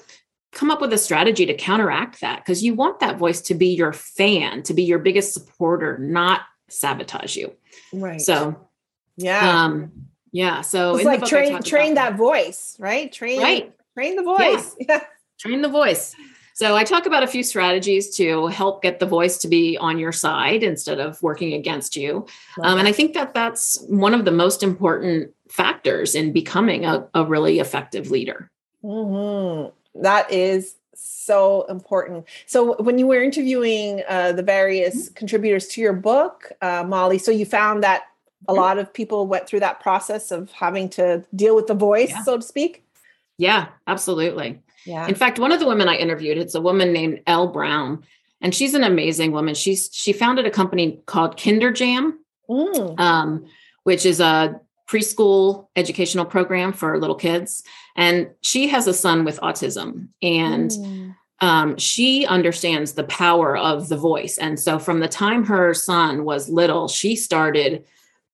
come 0.51 0.71
up 0.71 0.81
with 0.81 0.93
a 0.93 0.97
strategy 0.97 1.45
to 1.45 1.53
counteract 1.53 2.21
that 2.21 2.39
because 2.39 2.63
you 2.63 2.73
want 2.73 3.01
that 3.01 3.19
voice 3.19 3.41
to 3.41 3.53
be 3.53 3.67
your 3.67 3.93
fan, 3.93 4.63
to 4.63 4.73
be 4.73 4.83
your 4.83 4.99
biggest 4.99 5.33
supporter, 5.33 5.97
not 5.99 6.41
sabotage 6.69 7.35
you. 7.35 7.53
Right. 7.93 8.19
So 8.19 8.67
yeah. 9.15 9.63
Um, 9.63 10.07
yeah. 10.35 10.59
So 10.59 10.97
it's 10.97 11.05
like 11.05 11.23
train 11.23 11.63
train 11.63 11.93
that 11.93 12.17
voice, 12.17 12.75
right? 12.77 13.09
Train 13.09 13.41
right. 13.41 13.73
train 13.93 14.17
the 14.17 14.23
voice. 14.23 14.75
Yeah. 14.87 15.01
Train 15.39 15.61
the 15.61 15.69
voice. 15.69 16.13
So 16.53 16.75
I 16.75 16.83
talk 16.83 17.05
about 17.05 17.23
a 17.23 17.27
few 17.27 17.41
strategies 17.41 18.13
to 18.17 18.47
help 18.47 18.81
get 18.81 18.99
the 18.99 19.05
voice 19.05 19.37
to 19.39 19.47
be 19.47 19.77
on 19.77 19.97
your 19.97 20.11
side 20.11 20.61
instead 20.61 20.99
of 20.99 21.21
working 21.23 21.53
against 21.53 21.95
you. 21.95 22.25
Um, 22.61 22.79
and 22.79 22.87
I 22.87 22.91
think 22.91 23.13
that 23.13 23.33
that's 23.33 23.81
one 23.87 24.13
of 24.13 24.25
the 24.25 24.31
most 24.31 24.61
important 24.61 25.33
factors 25.49 26.15
in 26.15 26.33
becoming 26.33 26.85
a, 26.85 27.07
a 27.13 27.23
really 27.23 27.59
effective 27.59 28.11
leader. 28.11 28.49
Mm-hmm. 28.83 30.01
That 30.01 30.31
is 30.31 30.75
so 30.93 31.63
important. 31.69 32.25
So 32.45 32.81
when 32.81 32.99
you 32.99 33.07
were 33.07 33.21
interviewing 33.21 34.03
uh, 34.07 34.33
the 34.33 34.43
various 34.43 35.05
mm-hmm. 35.05 35.13
contributors 35.13 35.67
to 35.69 35.81
your 35.81 35.93
book, 35.93 36.51
uh, 36.61 36.83
Molly, 36.85 37.19
so 37.19 37.31
you 37.31 37.45
found 37.45 37.83
that 37.83 38.03
a 38.47 38.53
lot 38.53 38.77
of 38.77 38.93
people 38.93 39.27
went 39.27 39.47
through 39.47 39.61
that 39.61 39.79
process 39.79 40.31
of 40.31 40.51
having 40.51 40.89
to 40.89 41.23
deal 41.35 41.55
with 41.55 41.67
the 41.67 41.73
voice, 41.73 42.09
yeah. 42.09 42.23
so 42.23 42.37
to 42.37 42.43
speak. 42.43 42.83
Yeah, 43.37 43.67
absolutely. 43.87 44.61
Yeah. 44.85 45.07
In 45.07 45.15
fact, 45.15 45.39
one 45.39 45.51
of 45.51 45.59
the 45.59 45.67
women 45.67 45.89
I 45.89 45.95
interviewed, 45.95 46.37
it's 46.37 46.55
a 46.55 46.61
woman 46.61 46.93
named 46.93 47.21
Elle 47.27 47.47
Brown, 47.47 48.03
and 48.41 48.53
she's 48.53 48.73
an 48.73 48.83
amazing 48.83 49.31
woman. 49.31 49.55
She's 49.55 49.89
she 49.91 50.13
founded 50.13 50.45
a 50.45 50.51
company 50.51 50.99
called 51.05 51.37
Kinderjam, 51.37 52.13
mm. 52.49 52.99
um, 52.99 53.45
which 53.83 54.05
is 54.05 54.19
a 54.19 54.59
preschool 54.87 55.67
educational 55.75 56.25
program 56.25 56.71
for 56.71 56.99
little 56.99 57.15
kids. 57.15 57.63
And 57.95 58.29
she 58.41 58.67
has 58.67 58.87
a 58.87 58.93
son 58.93 59.25
with 59.25 59.39
autism, 59.39 60.09
and 60.21 60.69
mm. 60.69 61.15
um, 61.41 61.77
she 61.77 62.25
understands 62.25 62.93
the 62.93 63.05
power 63.05 63.57
of 63.57 63.89
the 63.89 63.97
voice. 63.97 64.37
And 64.37 64.59
so, 64.59 64.79
from 64.79 64.99
the 64.99 65.07
time 65.07 65.45
her 65.45 65.73
son 65.73 66.25
was 66.25 66.49
little, 66.49 66.87
she 66.87 67.15
started, 67.15 67.85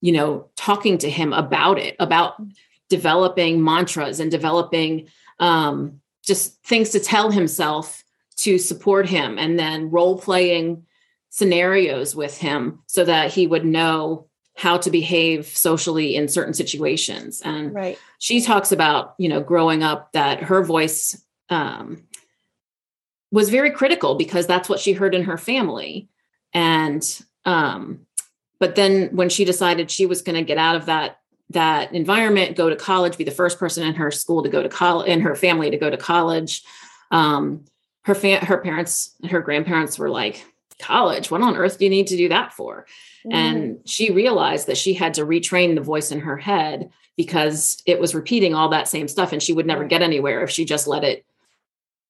you 0.01 0.11
know, 0.11 0.49
talking 0.55 0.97
to 0.97 1.09
him 1.09 1.31
about 1.31 1.79
it, 1.79 1.95
about 1.99 2.41
developing 2.89 3.63
mantras 3.63 4.19
and 4.19 4.29
developing 4.29 5.07
um, 5.39 6.01
just 6.23 6.61
things 6.63 6.89
to 6.89 6.99
tell 6.99 7.31
himself 7.31 8.03
to 8.35 8.57
support 8.57 9.07
him 9.07 9.37
and 9.37 9.57
then 9.57 9.89
role 9.89 10.17
playing 10.17 10.85
scenarios 11.29 12.15
with 12.15 12.37
him 12.37 12.79
so 12.87 13.05
that 13.05 13.31
he 13.31 13.47
would 13.47 13.63
know 13.63 14.27
how 14.57 14.77
to 14.77 14.91
behave 14.91 15.45
socially 15.45 16.15
in 16.15 16.27
certain 16.27 16.53
situations 16.53 17.41
and 17.41 17.73
right. 17.73 17.97
she 18.19 18.41
talks 18.41 18.71
about 18.71 19.15
you 19.17 19.29
know 19.29 19.39
growing 19.39 19.81
up 19.81 20.11
that 20.11 20.43
her 20.43 20.61
voice 20.63 21.23
um, 21.49 22.03
was 23.31 23.49
very 23.49 23.71
critical 23.71 24.15
because 24.15 24.45
that's 24.45 24.67
what 24.67 24.79
she 24.79 24.91
heard 24.91 25.15
in 25.15 25.23
her 25.23 25.37
family 25.37 26.09
and 26.53 27.21
um, 27.45 28.05
but 28.61 28.75
then 28.75 29.09
when 29.15 29.27
she 29.27 29.43
decided 29.43 29.89
she 29.89 30.05
was 30.05 30.21
going 30.21 30.35
to 30.35 30.43
get 30.43 30.59
out 30.59 30.75
of 30.75 30.85
that 30.85 31.17
that 31.49 31.93
environment, 31.93 32.55
go 32.55 32.69
to 32.69 32.77
college, 32.77 33.17
be 33.17 33.25
the 33.25 33.31
first 33.31 33.59
person 33.59 33.85
in 33.85 33.95
her 33.95 34.09
school 34.09 34.43
to 34.43 34.49
go 34.49 34.63
to 34.63 34.69
college, 34.69 35.09
in 35.09 35.19
her 35.19 35.35
family 35.35 35.69
to 35.71 35.77
go 35.77 35.89
to 35.89 35.97
college. 35.97 36.63
Um, 37.09 37.65
her 38.03 38.15
fa- 38.15 38.45
her 38.45 38.59
parents, 38.59 39.15
her 39.29 39.41
grandparents 39.41 39.97
were 39.97 40.11
like, 40.11 40.45
"College? 40.79 41.29
What 41.31 41.41
on 41.41 41.57
earth 41.57 41.79
do 41.79 41.85
you 41.85 41.89
need 41.89 42.07
to 42.07 42.15
do 42.15 42.29
that 42.29 42.53
for?" 42.53 42.85
Mm. 43.25 43.33
And 43.33 43.79
she 43.85 44.11
realized 44.11 44.67
that 44.67 44.77
she 44.77 44.93
had 44.93 45.15
to 45.15 45.25
retrain 45.25 45.73
the 45.73 45.81
voice 45.81 46.11
in 46.11 46.19
her 46.19 46.37
head 46.37 46.91
because 47.17 47.81
it 47.87 47.99
was 47.99 48.15
repeating 48.15 48.53
all 48.53 48.69
that 48.69 48.87
same 48.87 49.07
stuff, 49.07 49.33
and 49.33 49.41
she 49.41 49.53
would 49.53 49.65
never 49.65 49.85
get 49.85 50.03
anywhere 50.03 50.43
if 50.43 50.51
she 50.51 50.65
just 50.65 50.87
let 50.87 51.03
it 51.03 51.25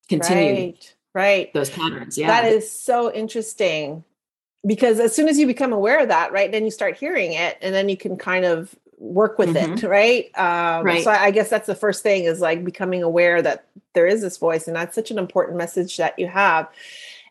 continue. 0.09 0.65
Right. 0.65 0.95
Right. 1.13 1.53
Those 1.53 1.69
patterns. 1.69 2.17
Yeah. 2.17 2.27
That 2.27 2.51
is 2.51 2.69
so 2.69 3.11
interesting 3.11 4.03
because 4.65 4.99
as 4.99 5.15
soon 5.15 5.27
as 5.27 5.39
you 5.39 5.47
become 5.47 5.73
aware 5.73 5.99
of 5.99 6.07
that, 6.09 6.31
right, 6.31 6.51
then 6.51 6.65
you 6.65 6.71
start 6.71 6.97
hearing 6.97 7.33
it 7.33 7.57
and 7.61 7.73
then 7.73 7.89
you 7.89 7.97
can 7.97 8.17
kind 8.17 8.45
of 8.45 8.75
work 9.01 9.39
with 9.39 9.55
mm-hmm. 9.55 9.73
it 9.73 9.83
right? 9.83 10.25
Um, 10.37 10.85
right. 10.85 11.03
So 11.03 11.11
I, 11.11 11.31
guess 11.31 11.49
that's 11.49 11.67
the 11.67 11.75
first 11.75 12.03
thing 12.03 12.25
is 12.25 12.39
like 12.39 12.63
becoming 12.63 13.01
aware 13.01 13.41
that 13.41 13.65
there 13.93 14.05
is 14.05 14.21
this 14.21 14.37
voice 14.37 14.67
and 14.67 14.75
that's 14.75 14.95
such 14.95 15.11
an 15.11 15.17
important 15.17 15.57
message 15.57 15.97
that 15.97 16.17
you 16.19 16.27
have. 16.27 16.69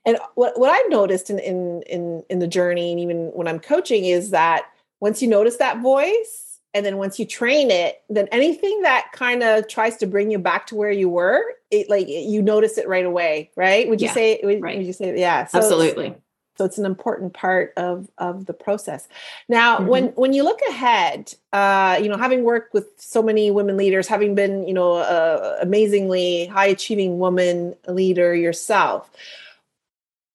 And 0.06 0.18
what, 0.34 0.58
what 0.58 0.70
i've 0.70 0.90
noticed 0.90 1.28
in, 1.28 1.38
in 1.38 1.82
in 1.82 2.24
in 2.30 2.38
the 2.38 2.48
journey 2.48 2.90
and 2.90 2.98
even 2.98 3.26
when 3.34 3.46
i'm 3.46 3.60
coaching 3.60 4.06
is 4.06 4.30
that 4.30 4.64
once 4.98 5.20
you 5.20 5.28
notice 5.28 5.58
that 5.58 5.82
voice 5.82 6.58
and 6.72 6.86
then 6.86 6.96
once 6.96 7.18
you 7.18 7.26
train 7.26 7.70
it 7.70 8.00
then 8.08 8.26
anything 8.32 8.80
that 8.80 9.10
kind 9.12 9.42
of 9.42 9.68
tries 9.68 9.98
to 9.98 10.06
bring 10.06 10.30
you 10.30 10.38
back 10.38 10.66
to 10.68 10.74
where 10.74 10.90
you 10.90 11.10
were 11.10 11.42
it 11.70 11.90
like 11.90 12.08
you 12.08 12.40
notice 12.40 12.78
it 12.78 12.88
right 12.88 13.04
away 13.04 13.50
right? 13.56 13.90
Would 13.90 14.00
you 14.00 14.06
yeah, 14.06 14.14
say 14.14 14.40
would, 14.42 14.62
right. 14.62 14.78
would 14.78 14.86
you 14.86 14.94
say 14.94 15.20
yeah 15.20 15.44
so 15.44 15.58
absolutely 15.58 16.14
so 16.60 16.66
it's 16.66 16.76
an 16.76 16.84
important 16.84 17.32
part 17.32 17.72
of, 17.78 18.10
of 18.18 18.44
the 18.44 18.52
process. 18.52 19.08
Now, 19.48 19.78
mm-hmm. 19.78 19.86
when 19.86 20.04
when 20.08 20.34
you 20.34 20.42
look 20.42 20.60
ahead, 20.68 21.32
uh, 21.54 21.98
you 22.02 22.06
know, 22.06 22.18
having 22.18 22.44
worked 22.44 22.74
with 22.74 22.86
so 22.98 23.22
many 23.22 23.50
women 23.50 23.78
leaders, 23.78 24.06
having 24.06 24.34
been, 24.34 24.68
you 24.68 24.74
know, 24.74 24.96
a 24.96 25.56
amazingly 25.62 26.44
high 26.48 26.66
achieving 26.66 27.18
woman 27.18 27.74
leader 27.88 28.34
yourself, 28.34 29.10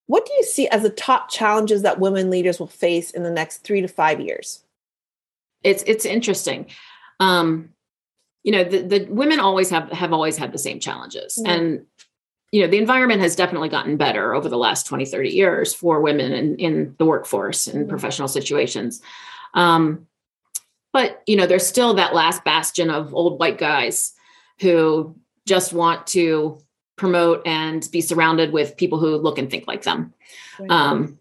what 0.06 0.26
do 0.26 0.32
you 0.32 0.42
see 0.42 0.66
as 0.66 0.82
the 0.82 0.90
top 0.90 1.30
challenges 1.30 1.82
that 1.82 2.00
women 2.00 2.28
leaders 2.28 2.58
will 2.58 2.66
face 2.66 3.12
in 3.12 3.22
the 3.22 3.30
next 3.30 3.58
three 3.58 3.80
to 3.80 3.86
five 3.86 4.18
years? 4.18 4.64
It's 5.62 5.84
it's 5.86 6.04
interesting. 6.04 6.66
Um, 7.20 7.68
you 8.42 8.50
know, 8.50 8.64
the, 8.64 8.82
the 8.82 9.04
women 9.04 9.38
always 9.38 9.70
have 9.70 9.92
have 9.92 10.12
always 10.12 10.36
had 10.36 10.50
the 10.50 10.58
same 10.58 10.80
challenges, 10.80 11.38
mm-hmm. 11.38 11.52
and 11.52 11.86
you 12.52 12.62
know 12.62 12.68
the 12.68 12.78
environment 12.78 13.20
has 13.20 13.36
definitely 13.36 13.68
gotten 13.68 13.96
better 13.96 14.34
over 14.34 14.48
the 14.48 14.56
last 14.56 14.86
20 14.86 15.04
30 15.04 15.30
years 15.30 15.74
for 15.74 16.00
women 16.00 16.32
in, 16.32 16.56
in 16.56 16.94
the 16.98 17.04
workforce 17.04 17.66
and 17.66 17.80
mm-hmm. 17.80 17.90
professional 17.90 18.28
situations 18.28 19.02
um, 19.54 20.06
but 20.92 21.22
you 21.26 21.36
know 21.36 21.46
there's 21.46 21.66
still 21.66 21.94
that 21.94 22.14
last 22.14 22.44
bastion 22.44 22.90
of 22.90 23.14
old 23.14 23.38
white 23.38 23.58
guys 23.58 24.12
who 24.60 25.14
just 25.46 25.72
want 25.72 26.06
to 26.06 26.58
promote 26.96 27.46
and 27.46 27.88
be 27.92 28.00
surrounded 28.00 28.52
with 28.52 28.76
people 28.76 28.98
who 28.98 29.16
look 29.16 29.38
and 29.38 29.50
think 29.50 29.66
like 29.66 29.82
them 29.82 30.14
right. 30.58 30.70
um, 30.70 31.18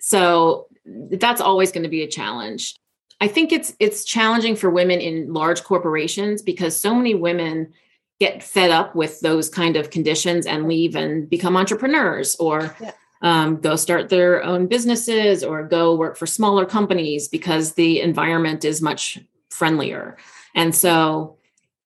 so 0.00 0.66
that's 0.84 1.40
always 1.40 1.72
going 1.72 1.82
to 1.82 1.88
be 1.88 2.02
a 2.02 2.08
challenge 2.08 2.76
i 3.20 3.28
think 3.28 3.52
it's 3.52 3.74
it's 3.78 4.04
challenging 4.04 4.56
for 4.56 4.70
women 4.70 5.00
in 5.00 5.32
large 5.32 5.62
corporations 5.62 6.42
because 6.42 6.78
so 6.78 6.94
many 6.94 7.14
women 7.14 7.72
get 8.20 8.42
fed 8.42 8.70
up 8.70 8.94
with 8.94 9.20
those 9.20 9.48
kind 9.48 9.76
of 9.76 9.90
conditions 9.90 10.46
and 10.46 10.66
leave 10.66 10.96
and 10.96 11.30
become 11.30 11.56
entrepreneurs 11.56 12.34
or 12.36 12.74
yeah. 12.80 12.92
um, 13.22 13.60
go 13.60 13.76
start 13.76 14.08
their 14.08 14.42
own 14.42 14.66
businesses 14.66 15.44
or 15.44 15.62
go 15.62 15.94
work 15.94 16.16
for 16.16 16.26
smaller 16.26 16.66
companies 16.66 17.28
because 17.28 17.74
the 17.74 18.00
environment 18.00 18.64
is 18.64 18.82
much 18.82 19.18
friendlier. 19.50 20.16
And 20.54 20.74
so 20.74 21.38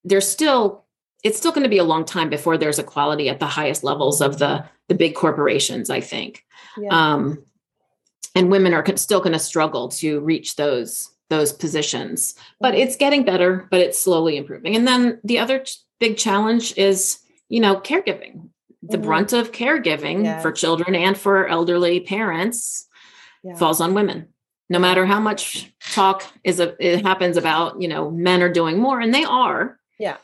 there's 0.03 0.27
still 0.27 0.83
it's 1.23 1.37
still 1.37 1.53
going 1.53 1.63
to 1.63 1.69
be 1.69 1.77
a 1.77 1.83
long 1.83 2.03
time 2.03 2.29
before 2.29 2.57
there's 2.57 2.79
equality 2.79 3.29
at 3.29 3.39
the 3.39 3.47
highest 3.47 3.83
levels 3.83 4.21
of 4.21 4.39
the 4.39 4.63
the 4.89 4.95
big 4.95 5.15
corporations 5.15 5.89
i 5.89 6.01
think 6.01 6.45
yeah. 6.77 6.89
um, 6.91 7.43
and 8.35 8.51
women 8.51 8.73
are 8.73 8.85
still 8.97 9.19
going 9.19 9.33
to 9.33 9.39
struggle 9.39 9.87
to 9.87 10.19
reach 10.19 10.55
those 10.55 11.11
those 11.29 11.53
positions 11.53 12.35
but 12.59 12.75
it's 12.75 12.97
getting 12.97 13.23
better 13.23 13.67
but 13.71 13.79
it's 13.79 13.97
slowly 13.97 14.37
improving 14.37 14.75
and 14.75 14.87
then 14.87 15.19
the 15.23 15.39
other 15.39 15.63
big 16.03 16.17
challenge 16.17 16.77
is, 16.77 17.19
you 17.47 17.61
know, 17.61 17.77
caregiving. 17.77 18.49
The 18.81 18.97
mm-hmm. 18.97 19.05
brunt 19.05 19.31
of 19.31 19.53
caregiving 19.53 20.25
yes. 20.25 20.41
for 20.41 20.51
children 20.51 20.95
and 20.95 21.17
for 21.17 21.47
elderly 21.47 22.01
parents 22.01 22.89
yeah. 23.41 23.55
falls 23.55 23.79
on 23.79 23.93
women. 23.93 24.27
No 24.69 24.79
matter 24.79 25.05
how 25.05 25.21
much 25.21 25.71
talk 25.91 26.23
is 26.43 26.59
a, 26.59 26.75
it 26.85 27.05
happens 27.05 27.37
about, 27.37 27.81
you 27.81 27.87
know, 27.87 28.11
men 28.11 28.41
are 28.41 28.51
doing 28.51 28.79
more, 28.79 28.99
and 28.99 29.15
they 29.15 29.23
are. 29.23 29.79
Yeah. 29.97 30.17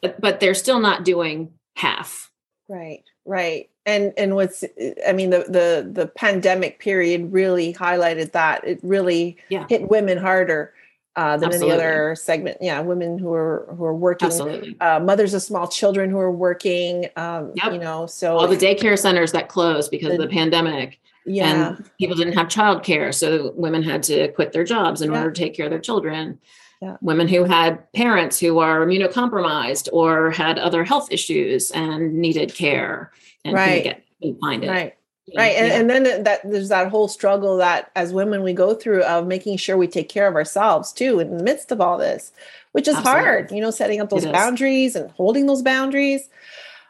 But, 0.00 0.20
but 0.22 0.40
they're 0.40 0.54
still 0.54 0.80
not 0.80 1.04
doing 1.04 1.52
half. 1.74 2.30
Right. 2.66 3.04
Right. 3.26 3.68
And 3.84 4.14
and 4.16 4.34
what's 4.34 4.64
I 5.06 5.12
mean 5.12 5.30
the 5.30 5.44
the 5.48 5.88
the 5.92 6.06
pandemic 6.06 6.80
period 6.80 7.32
really 7.32 7.74
highlighted 7.74 8.32
that. 8.32 8.66
It 8.66 8.80
really 8.82 9.36
yeah. 9.48 9.66
hit 9.68 9.90
women 9.90 10.18
harder 10.18 10.72
uh, 11.16 11.36
than 11.38 11.48
Absolutely. 11.48 11.74
any 11.74 11.82
other 11.82 12.14
segment. 12.14 12.58
Yeah, 12.60 12.80
women 12.80 13.18
who 13.18 13.32
are 13.32 13.66
who 13.76 13.84
are 13.84 13.94
working, 13.94 14.26
Absolutely. 14.26 14.76
Uh, 14.80 15.00
mothers 15.00 15.34
of 15.34 15.42
small 15.42 15.66
children 15.66 16.10
who 16.10 16.18
are 16.18 16.30
working. 16.30 17.06
Um, 17.16 17.52
yep. 17.54 17.72
You 17.72 17.78
know, 17.78 18.06
so 18.06 18.36
all 18.36 18.46
the 18.46 18.56
daycare 18.56 18.98
centers 18.98 19.32
that 19.32 19.48
closed 19.48 19.90
because 19.90 20.08
the, 20.08 20.14
of 20.14 20.20
the 20.20 20.28
pandemic. 20.28 21.00
Yeah, 21.24 21.74
and 21.74 21.90
people 21.98 22.14
didn't 22.14 22.34
have 22.34 22.46
childcare, 22.46 23.12
so 23.12 23.52
women 23.56 23.82
had 23.82 24.02
to 24.04 24.28
quit 24.32 24.52
their 24.52 24.62
jobs 24.62 25.02
in 25.02 25.10
yeah. 25.10 25.18
order 25.18 25.32
to 25.32 25.40
take 25.40 25.56
care 25.56 25.66
of 25.66 25.70
their 25.70 25.80
children. 25.80 26.38
Yeah. 26.80 26.98
Women 27.00 27.26
who 27.26 27.44
had 27.44 27.90
parents 27.94 28.38
who 28.38 28.58
are 28.58 28.86
immunocompromised 28.86 29.88
or 29.92 30.30
had 30.30 30.58
other 30.58 30.84
health 30.84 31.10
issues 31.10 31.70
and 31.70 32.14
needed 32.14 32.54
care 32.54 33.12
and 33.44 33.54
right. 33.54 33.82
couldn't 33.82 34.04
get 34.20 34.40
find 34.40 34.62
it. 34.62 34.68
Right 34.68 34.95
right 35.34 35.56
and, 35.56 35.66
yeah. 35.68 35.78
and 35.78 35.90
then 35.90 36.22
that 36.24 36.40
there's 36.44 36.68
that 36.68 36.88
whole 36.88 37.08
struggle 37.08 37.56
that 37.56 37.90
as 37.96 38.12
women 38.12 38.42
we 38.42 38.52
go 38.52 38.74
through 38.74 39.02
of 39.02 39.26
making 39.26 39.56
sure 39.56 39.76
we 39.76 39.88
take 39.88 40.08
care 40.08 40.28
of 40.28 40.34
ourselves 40.34 40.92
too 40.92 41.18
in 41.18 41.36
the 41.36 41.42
midst 41.42 41.72
of 41.72 41.80
all 41.80 41.98
this 41.98 42.32
which 42.72 42.86
is 42.86 42.94
Absolutely. 42.94 43.22
hard 43.22 43.50
you 43.50 43.60
know 43.60 43.70
setting 43.70 44.00
up 44.00 44.08
those 44.08 44.26
boundaries 44.26 44.94
and 44.94 45.10
holding 45.12 45.46
those 45.46 45.62
boundaries 45.62 46.28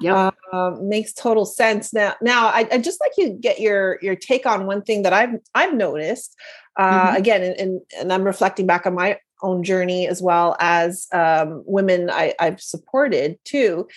yeah 0.00 0.30
uh, 0.52 0.70
makes 0.80 1.12
total 1.12 1.46
sense 1.46 1.94
now 1.94 2.14
now 2.20 2.48
I, 2.48 2.68
I 2.70 2.78
just 2.78 3.00
like 3.00 3.12
you 3.16 3.30
get 3.30 3.58
your 3.58 3.98
your 4.02 4.16
take 4.16 4.44
on 4.44 4.66
one 4.66 4.82
thing 4.82 5.02
that 5.02 5.14
i've 5.14 5.38
i've 5.54 5.72
noticed 5.72 6.36
uh, 6.76 7.06
mm-hmm. 7.06 7.16
again 7.16 7.42
and, 7.42 7.58
and, 7.58 7.80
and 7.98 8.12
i'm 8.12 8.24
reflecting 8.24 8.66
back 8.66 8.86
on 8.86 8.94
my 8.94 9.18
own 9.42 9.62
journey 9.62 10.06
as 10.06 10.20
well 10.20 10.56
as 10.60 11.08
um, 11.12 11.62
women 11.66 12.10
I, 12.10 12.34
i've 12.38 12.60
supported 12.60 13.38
too 13.44 13.88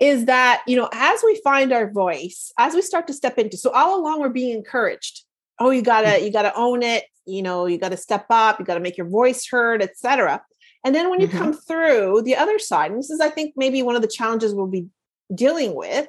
is 0.00 0.26
that, 0.26 0.62
you 0.66 0.76
know, 0.76 0.88
as 0.92 1.20
we 1.24 1.40
find 1.42 1.72
our 1.72 1.90
voice, 1.90 2.52
as 2.58 2.74
we 2.74 2.82
start 2.82 3.06
to 3.08 3.12
step 3.12 3.38
into, 3.38 3.56
so 3.56 3.70
all 3.70 4.00
along 4.00 4.20
we're 4.20 4.28
being 4.28 4.56
encouraged. 4.56 5.24
Oh, 5.58 5.70
you 5.70 5.82
gotta, 5.82 6.08
mm. 6.08 6.24
you 6.24 6.32
gotta 6.32 6.54
own 6.54 6.82
it, 6.82 7.04
you 7.26 7.42
know, 7.42 7.66
you 7.66 7.78
gotta 7.78 7.96
step 7.96 8.26
up, 8.30 8.58
you 8.58 8.64
gotta 8.64 8.80
make 8.80 8.96
your 8.96 9.08
voice 9.08 9.46
heard, 9.48 9.82
etc. 9.82 10.42
And 10.84 10.94
then 10.94 11.10
when 11.10 11.20
you 11.20 11.26
mm-hmm. 11.26 11.38
come 11.38 11.52
through 11.52 12.22
the 12.22 12.36
other 12.36 12.58
side, 12.58 12.92
and 12.92 13.00
this 13.00 13.10
is, 13.10 13.20
I 13.20 13.28
think, 13.28 13.54
maybe 13.56 13.82
one 13.82 13.96
of 13.96 14.02
the 14.02 14.08
challenges 14.08 14.54
we'll 14.54 14.68
be 14.68 14.86
dealing 15.34 15.74
with, 15.74 16.06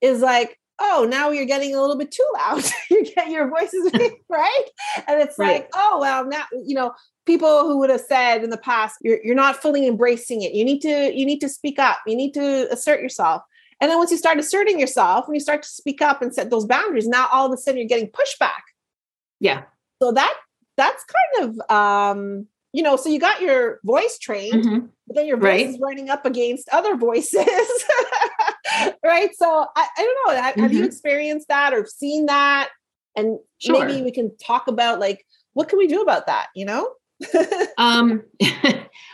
is 0.00 0.20
like, 0.20 0.58
oh, 0.80 1.06
now 1.08 1.30
you're 1.30 1.46
getting 1.46 1.74
a 1.74 1.80
little 1.80 1.96
bit 1.96 2.10
too 2.10 2.26
loud. 2.34 2.64
you 2.90 3.04
get 3.04 3.30
your 3.30 3.48
voices 3.48 3.92
right, 4.28 4.64
and 5.06 5.20
it's 5.20 5.38
right. 5.38 5.62
like, 5.62 5.70
oh, 5.74 5.98
well, 6.00 6.26
now 6.26 6.44
you 6.64 6.74
know 6.74 6.92
people 7.30 7.64
who 7.64 7.78
would 7.78 7.90
have 7.90 8.00
said 8.00 8.42
in 8.42 8.50
the 8.50 8.58
past, 8.58 8.98
you're 9.02 9.18
you're 9.22 9.34
not 9.34 9.62
fully 9.62 9.86
embracing 9.86 10.42
it. 10.42 10.52
You 10.52 10.64
need 10.64 10.80
to 10.80 11.12
you 11.14 11.24
need 11.24 11.40
to 11.40 11.48
speak 11.48 11.78
up. 11.78 11.98
You 12.06 12.16
need 12.16 12.34
to 12.34 12.72
assert 12.72 13.00
yourself. 13.00 13.42
And 13.80 13.90
then 13.90 13.98
once 13.98 14.10
you 14.10 14.18
start 14.18 14.38
asserting 14.38 14.78
yourself, 14.78 15.26
when 15.26 15.34
you 15.34 15.40
start 15.40 15.62
to 15.62 15.68
speak 15.68 16.02
up 16.02 16.20
and 16.20 16.34
set 16.34 16.50
those 16.50 16.66
boundaries, 16.66 17.08
now 17.08 17.28
all 17.32 17.46
of 17.46 17.52
a 17.52 17.56
sudden 17.56 17.78
you're 17.78 17.88
getting 17.88 18.08
pushback. 18.08 18.62
Yeah. 19.38 19.62
So 20.02 20.12
that 20.12 20.34
that's 20.76 21.04
kind 21.04 21.48
of 21.48 21.70
um 21.70 22.46
you 22.72 22.84
know, 22.84 22.96
so 22.96 23.08
you 23.08 23.18
got 23.18 23.40
your 23.40 23.80
voice 23.84 24.16
trained, 24.18 24.64
mm-hmm. 24.64 24.86
but 25.06 25.16
then 25.16 25.26
your 25.26 25.38
voice 25.38 25.44
right. 25.44 25.66
is 25.66 25.78
running 25.80 26.08
up 26.08 26.24
against 26.24 26.68
other 26.68 26.96
voices. 26.96 27.34
right. 29.04 29.30
So 29.36 29.66
I, 29.76 29.88
I 29.98 30.02
don't 30.02 30.16
know. 30.26 30.40
Have, 30.40 30.52
mm-hmm. 30.52 30.62
have, 30.62 30.72
you 30.72 30.84
experienced 30.84 31.48
that 31.48 31.72
or 31.72 31.84
seen 31.84 32.26
that? 32.26 32.70
And 33.16 33.40
sure. 33.58 33.84
maybe 33.84 34.02
we 34.02 34.12
can 34.12 34.36
talk 34.36 34.68
about 34.68 35.00
like, 35.00 35.26
what 35.52 35.68
can 35.68 35.78
we 35.78 35.88
do 35.88 36.00
about 36.00 36.28
that? 36.28 36.46
You 36.54 36.64
know? 36.64 36.90
Um, 37.78 38.22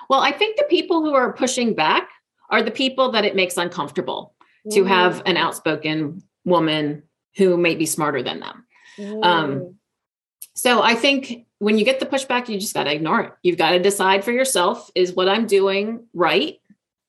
well, 0.09 0.21
I 0.21 0.33
think 0.33 0.57
the 0.57 0.67
people 0.69 1.03
who 1.03 1.15
are 1.15 1.33
pushing 1.33 1.75
back 1.75 2.09
are 2.51 2.63
the 2.63 2.71
people 2.71 3.13
that 3.13 3.25
it 3.25 3.35
makes 3.35 3.57
uncomfortable 3.57 4.35
mm. 4.67 4.75
to 4.75 4.85
have 4.85 5.23
an 5.27 5.37
outspoken 5.37 6.23
woman 6.45 7.03
who 7.37 7.57
may 7.57 7.75
be 7.75 7.87
smarter 7.87 8.23
than 8.23 8.41
them. 8.41 8.65
Um, 8.99 9.05
mm. 9.05 9.25
Um, 9.25 9.75
so 10.55 10.83
I 10.83 10.95
think 10.95 11.47
when 11.59 11.79
you 11.79 11.85
get 11.85 12.01
the 12.01 12.07
pushback, 12.07 12.49
you 12.49 12.59
just 12.59 12.75
got 12.75 12.85
to 12.85 12.93
ignore 12.93 13.21
it. 13.21 13.33
You've 13.43 13.59
got 13.59 13.71
to 13.71 13.79
decide 13.79 14.25
for 14.25 14.33
yourself 14.33 14.91
is 14.95 15.15
what 15.15 15.29
I'm 15.29 15.47
doing 15.47 16.07
right? 16.15 16.59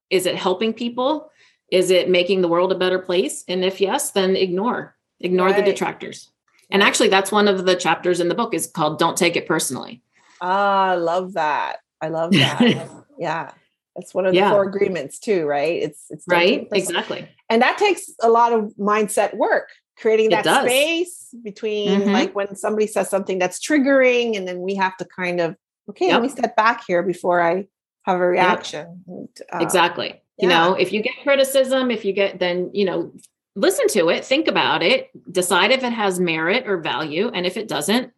Is 0.09 0.25
it 0.25 0.35
helping 0.35 0.73
people? 0.73 1.31
Is 1.71 1.91
it 1.91 2.09
making 2.09 2.41
the 2.41 2.47
world 2.47 2.71
a 2.71 2.77
better 2.77 2.99
place? 2.99 3.43
And 3.47 3.63
if 3.63 3.81
yes, 3.81 4.11
then 4.11 4.35
ignore, 4.35 4.95
ignore 5.19 5.47
right. 5.47 5.55
the 5.55 5.63
detractors. 5.63 6.29
And 6.69 6.81
actually, 6.81 7.09
that's 7.09 7.31
one 7.31 7.47
of 7.47 7.65
the 7.65 7.75
chapters 7.75 8.19
in 8.19 8.27
the 8.27 8.35
book 8.35 8.53
is 8.53 8.67
called 8.67 8.99
Don't 8.99 9.17
Take 9.17 9.35
It 9.35 9.47
Personally. 9.47 10.01
Ah, 10.41 10.91
I 10.91 10.95
love 10.95 11.33
that. 11.33 11.77
I 12.01 12.09
love 12.09 12.31
that. 12.31 12.89
yeah. 13.19 13.51
That's 13.95 14.13
one 14.13 14.27
of 14.27 14.33
the 14.33 14.39
yeah. 14.39 14.51
four 14.51 14.63
agreements 14.63 15.17
too, 15.17 15.45
right? 15.45 15.81
It's 15.81 16.05
it's 16.11 16.25
right, 16.27 16.67
exactly. 16.71 17.27
And 17.49 17.63
that 17.63 17.79
takes 17.79 18.11
a 18.21 18.29
lot 18.29 18.53
of 18.53 18.73
mindset 18.77 19.35
work 19.35 19.69
creating 19.97 20.29
that 20.29 20.45
space 20.63 21.33
between 21.43 22.01
mm-hmm. 22.01 22.11
like 22.11 22.35
when 22.35 22.55
somebody 22.55 22.87
says 22.87 23.09
something 23.09 23.39
that's 23.39 23.59
triggering 23.59 24.37
and 24.37 24.47
then 24.47 24.59
we 24.59 24.75
have 24.75 24.95
to 24.97 25.05
kind 25.05 25.41
of 25.41 25.55
okay 25.89 26.07
yep. 26.07 26.13
let 26.13 26.21
me 26.21 26.29
step 26.29 26.55
back 26.55 26.83
here 26.87 27.03
before 27.03 27.41
i 27.41 27.65
have 28.03 28.19
a 28.19 28.27
reaction 28.27 29.03
yep. 29.07 29.47
uh, 29.53 29.59
exactly 29.59 30.09
yeah. 30.37 30.43
you 30.43 30.47
know 30.47 30.73
if 30.73 30.93
you 30.93 31.01
get 31.01 31.13
criticism 31.23 31.89
if 31.89 32.05
you 32.05 32.13
get 32.13 32.39
then 32.39 32.69
you 32.73 32.85
know 32.85 33.11
listen 33.55 33.87
to 33.87 34.09
it 34.09 34.23
think 34.23 34.47
about 34.47 34.83
it 34.83 35.09
decide 35.31 35.71
if 35.71 35.83
it 35.83 35.93
has 35.93 36.19
merit 36.19 36.67
or 36.67 36.77
value 36.77 37.29
and 37.33 37.45
if 37.45 37.57
it 37.57 37.67
doesn't 37.67 38.13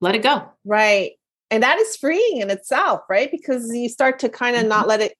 let 0.00 0.14
it 0.14 0.22
go 0.22 0.46
right 0.64 1.12
and 1.50 1.62
that 1.62 1.78
is 1.78 1.96
freeing 1.96 2.38
in 2.38 2.50
itself 2.50 3.02
right 3.08 3.30
because 3.30 3.74
you 3.74 3.88
start 3.88 4.18
to 4.18 4.28
kind 4.28 4.56
of 4.56 4.62
mm-hmm. 4.62 4.70
not 4.70 4.88
let 4.88 5.00
it 5.00 5.16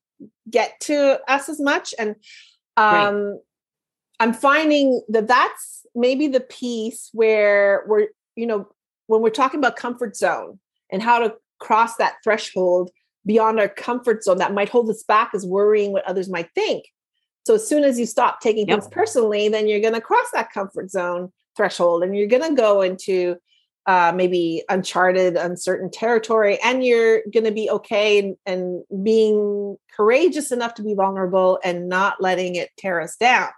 get 0.50 0.78
to 0.80 1.21
us 1.28 1.49
as 1.49 1.61
much 1.61 1.95
and 1.99 2.16
um 2.76 3.25
right. 3.25 3.35
i'm 4.21 4.32
finding 4.32 5.02
that 5.08 5.28
that's 5.28 5.76
maybe 5.97 6.28
the 6.28 6.41
piece 6.41 7.08
where 7.12 7.84
we're, 7.89 8.08
you 8.36 8.47
know, 8.47 8.69
when 9.06 9.23
we're 9.23 9.30
talking 9.30 9.58
about 9.58 9.76
comfort 9.76 10.15
zone 10.15 10.60
and 10.93 11.02
how 11.02 11.19
to 11.19 11.34
cross 11.58 11.97
that 11.97 12.17
threshold 12.23 12.91
beyond 13.25 13.58
our 13.58 13.69
comfort 13.69 14.23
zone 14.23 14.39
that 14.39 14.54
might 14.54 14.69
hold 14.69 14.89
us 14.91 15.02
back 15.02 15.34
is 15.34 15.45
worrying 15.45 15.91
what 15.91 16.04
others 16.04 16.28
might 16.28 16.50
think. 16.54 16.84
So 17.47 17.54
as 17.54 17.67
soon 17.67 17.82
as 17.82 17.99
you 17.99 18.06
stop 18.06 18.41
taking 18.41 18.69
yep. 18.69 18.80
things 18.80 18.93
personally, 18.93 19.49
then 19.49 19.67
you're 19.67 19.80
going 19.80 19.95
to 19.95 20.00
cross 20.00 20.26
that 20.32 20.52
comfort 20.52 20.91
zone 20.91 21.32
threshold 21.56 22.02
and 22.02 22.17
you're 22.17 22.28
going 22.28 22.49
to 22.49 22.60
go 22.60 22.82
into 22.82 23.36
uh, 23.86 24.12
maybe 24.14 24.62
uncharted, 24.68 25.36
uncertain 25.36 25.90
territory, 25.90 26.58
and 26.62 26.84
you're 26.84 27.22
going 27.32 27.44
to 27.44 27.52
be 27.52 27.70
okay 27.70 28.18
and, 28.18 28.36
and 28.44 29.04
being 29.04 29.76
courageous 29.94 30.50
enough 30.52 30.75
to 30.75 30.82
be 30.82 30.94
vulnerable 30.94 31.58
and 31.62 31.88
not 31.88 32.20
letting 32.20 32.56
it 32.56 32.70
tear 32.76 33.00
us 33.00 33.16
down 33.16 33.49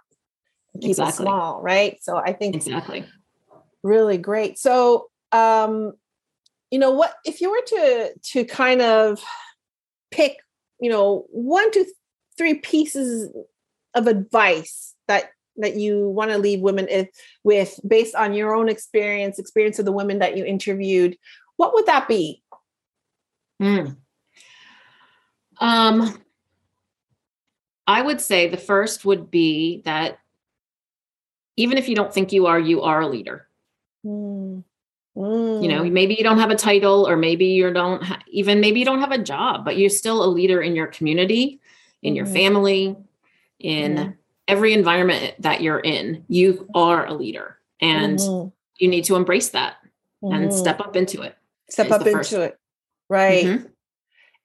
keep 0.79 0.91
exactly. 0.91 1.23
it 1.23 1.27
small, 1.27 1.61
right? 1.61 1.97
So 2.01 2.17
I 2.17 2.33
think 2.33 2.55
exactly 2.55 3.05
really 3.83 4.17
great. 4.17 4.57
So 4.57 5.07
um, 5.31 5.93
you 6.71 6.79
know 6.79 6.91
what 6.91 7.15
if 7.25 7.41
you 7.41 7.49
were 7.49 7.63
to 7.67 8.13
to 8.31 8.45
kind 8.45 8.81
of 8.81 9.23
pick, 10.11 10.37
you 10.79 10.89
know, 10.89 11.25
one 11.29 11.71
to 11.71 11.85
three 12.37 12.55
pieces 12.55 13.31
of 13.95 14.07
advice 14.07 14.95
that 15.07 15.31
that 15.59 15.75
you 15.75 16.09
want 16.09 16.31
to 16.31 16.37
leave 16.37 16.61
women 16.61 16.87
with 17.43 17.79
based 17.87 18.15
on 18.15 18.33
your 18.33 18.55
own 18.55 18.69
experience, 18.69 19.39
experience 19.39 19.79
of 19.79 19.85
the 19.85 19.91
women 19.91 20.19
that 20.19 20.35
you 20.35 20.45
interviewed, 20.45 21.17
what 21.57 21.73
would 21.73 21.85
that 21.85 22.07
be? 22.07 22.41
Mm. 23.61 23.97
Um, 25.59 26.21
I 27.85 28.01
would 28.01 28.21
say 28.21 28.47
the 28.47 28.57
first 28.57 29.03
would 29.05 29.29
be 29.29 29.81
that 29.85 30.19
even 31.57 31.77
if 31.77 31.89
you 31.89 31.95
don't 31.95 32.13
think 32.13 32.31
you 32.31 32.45
are, 32.45 32.59
you 32.59 32.81
are 32.83 33.01
a 33.01 33.07
leader. 33.07 33.47
Mm. 34.05 34.63
Mm. 35.17 35.63
You 35.63 35.67
know, 35.67 35.81
mm. 35.81 35.91
maybe 35.91 36.15
you 36.15 36.23
don't 36.23 36.39
have 36.39 36.51
a 36.51 36.55
title, 36.55 37.07
or 37.07 37.17
maybe 37.17 37.47
you 37.47 37.73
don't 37.73 38.01
ha- 38.01 38.21
even 38.29 38.61
maybe 38.61 38.79
you 38.79 38.85
don't 38.85 39.01
have 39.01 39.11
a 39.11 39.17
job, 39.17 39.65
but 39.65 39.77
you're 39.77 39.89
still 39.89 40.23
a 40.23 40.27
leader 40.27 40.61
in 40.61 40.75
your 40.75 40.87
community, 40.87 41.59
in 42.01 42.15
your 42.15 42.25
mm-hmm. 42.25 42.33
family, 42.33 42.95
in. 43.59 44.17
Every 44.49 44.73
environment 44.73 45.35
that 45.39 45.61
you're 45.61 45.79
in. 45.79 46.25
You 46.27 46.67
are 46.73 47.05
a 47.05 47.13
leader, 47.13 47.57
and 47.81 48.19
mm-hmm. 48.19 48.49
you 48.77 48.87
need 48.89 49.05
to 49.05 49.15
embrace 49.15 49.49
that 49.49 49.75
and 50.21 50.49
mm-hmm. 50.49 50.57
step 50.57 50.79
up 50.79 50.95
into 50.95 51.21
it. 51.21 51.37
Step 51.69 51.91
up 51.91 52.05
into 52.05 52.41
it, 52.41 52.57
right? 53.09 53.45
Mm-hmm. 53.45 53.65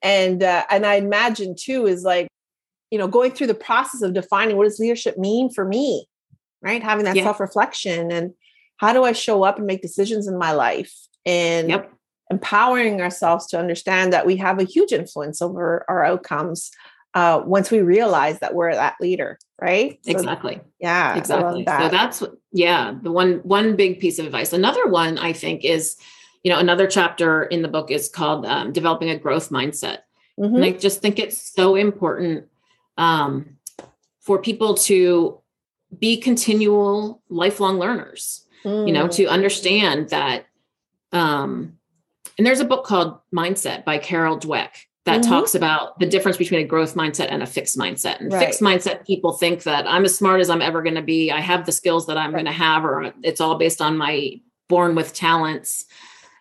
And 0.03 0.43
uh, 0.43 0.65
and 0.71 0.87
I 0.87 0.97
imagine 0.97 1.57
too 1.59 1.87
is 1.87 2.05
like, 2.05 2.29
you 2.91 2.99
know, 2.99 3.09
going 3.09 3.33
through 3.33 3.47
the 3.49 3.55
process 3.55 4.03
of 4.03 4.13
defining 4.13 4.57
what 4.57 4.65
does 4.65 4.79
leadership 4.79 5.19
mean 5.19 5.51
for 5.51 5.65
me 5.65 6.07
right? 6.65 6.83
Having 6.83 7.05
that 7.05 7.15
yeah. 7.15 7.23
self 7.23 7.39
reflection 7.39 8.11
and 8.11 8.33
how 8.79 8.93
do 8.93 9.05
I 9.05 9.13
show 9.13 9.45
up 9.45 9.59
and 9.59 9.67
make 9.67 9.83
decisions 9.83 10.27
in 10.27 10.37
my 10.37 10.51
life 10.53 10.93
and 11.25 11.69
yep. 11.69 11.93
empowering 12.31 13.01
ourselves 13.01 13.47
to 13.49 13.59
understand 13.59 14.13
that 14.13 14.27
we 14.27 14.37
have 14.37 14.59
a 14.59 14.65
huge 14.65 14.91
influence 14.91 15.41
over 15.41 15.85
our 15.89 16.05
outcomes 16.05 16.71
uh, 17.15 17.43
once 17.45 17.71
we 17.71 17.81
realize 17.81 18.41
that 18.41 18.55
we're 18.55 18.75
that 18.75 18.97
leader, 19.01 19.39
right? 19.61 19.99
So, 20.03 20.11
exactly. 20.11 20.61
Yeah. 20.81 21.17
Exactly. 21.17 21.65
That. 21.65 21.83
So 21.83 21.89
that's 21.89 22.23
yeah, 22.53 22.95
the 23.03 23.13
one 23.13 23.41
one 23.45 23.77
big 23.77 24.01
piece 24.01 24.19
of 24.19 24.27
advice. 24.27 24.53
Another 24.53 24.89
one 24.89 25.19
I 25.19 25.33
think 25.33 25.65
is, 25.65 25.97
you 26.43 26.53
know, 26.53 26.59
another 26.59 26.87
chapter 26.87 27.45
in 27.45 27.63
the 27.63 27.69
book 27.69 27.91
is 27.91 28.09
called 28.09 28.47
um, 28.47 28.73
developing 28.73 29.11
a 29.11 29.19
growth 29.19 29.51
mindset. 29.51 29.99
Mm-hmm. 30.39 30.57
And 30.57 30.65
I 30.65 30.73
just 30.73 31.01
think 31.01 31.19
it's 31.19 31.41
so 31.41 31.77
important 31.77 32.47
um, 32.99 33.57
for 34.21 34.41
people 34.41 34.75
to 34.75 35.41
be 35.99 36.17
continual 36.17 37.23
lifelong 37.29 37.79
learners 37.79 38.45
mm. 38.65 38.87
you 38.87 38.93
know 38.93 39.07
to 39.09 39.25
mm. 39.25 39.29
understand 39.29 40.09
that 40.11 40.47
um 41.13 41.79
and 42.37 42.47
there's 42.47 42.61
a 42.61 42.65
book 42.65 42.85
called 42.85 43.19
mindset 43.35 43.85
by 43.85 43.99
carol 43.99 44.39
dweck 44.39 44.71
that 45.05 45.21
mm-hmm. 45.21 45.31
talks 45.31 45.55
about 45.55 45.99
the 45.99 46.07
difference 46.07 46.37
between 46.37 46.61
a 46.61 46.65
growth 46.65 46.95
mindset 46.95 47.29
and 47.31 47.43
a 47.43 47.47
fixed 47.47 47.77
mindset 47.77 48.21
and 48.21 48.33
right. 48.33 48.47
fixed 48.47 48.61
mindset 48.61 49.07
people 49.07 49.33
think 49.33 49.63
that 49.65 49.87
i'm 49.87 50.05
as 50.05 50.17
smart 50.17 50.41
as 50.41 50.51
i'm 50.51 50.63
ever 50.63 50.83
going 50.83 50.95
to 50.95 51.03
be 51.03 51.31
i 51.31 51.41
have 51.41 51.67
the 51.67 51.73
skills 51.73 52.07
that 52.07 52.17
i'm 52.17 52.27
right. 52.27 52.45
going 52.45 52.47
to 52.47 52.53
have 52.53 52.85
or 52.85 53.13
it's 53.23 53.41
all 53.41 53.57
based 53.57 53.81
on 53.81 53.97
my 53.97 54.41
born 54.69 54.95
with 54.95 55.15
talents 55.15 55.85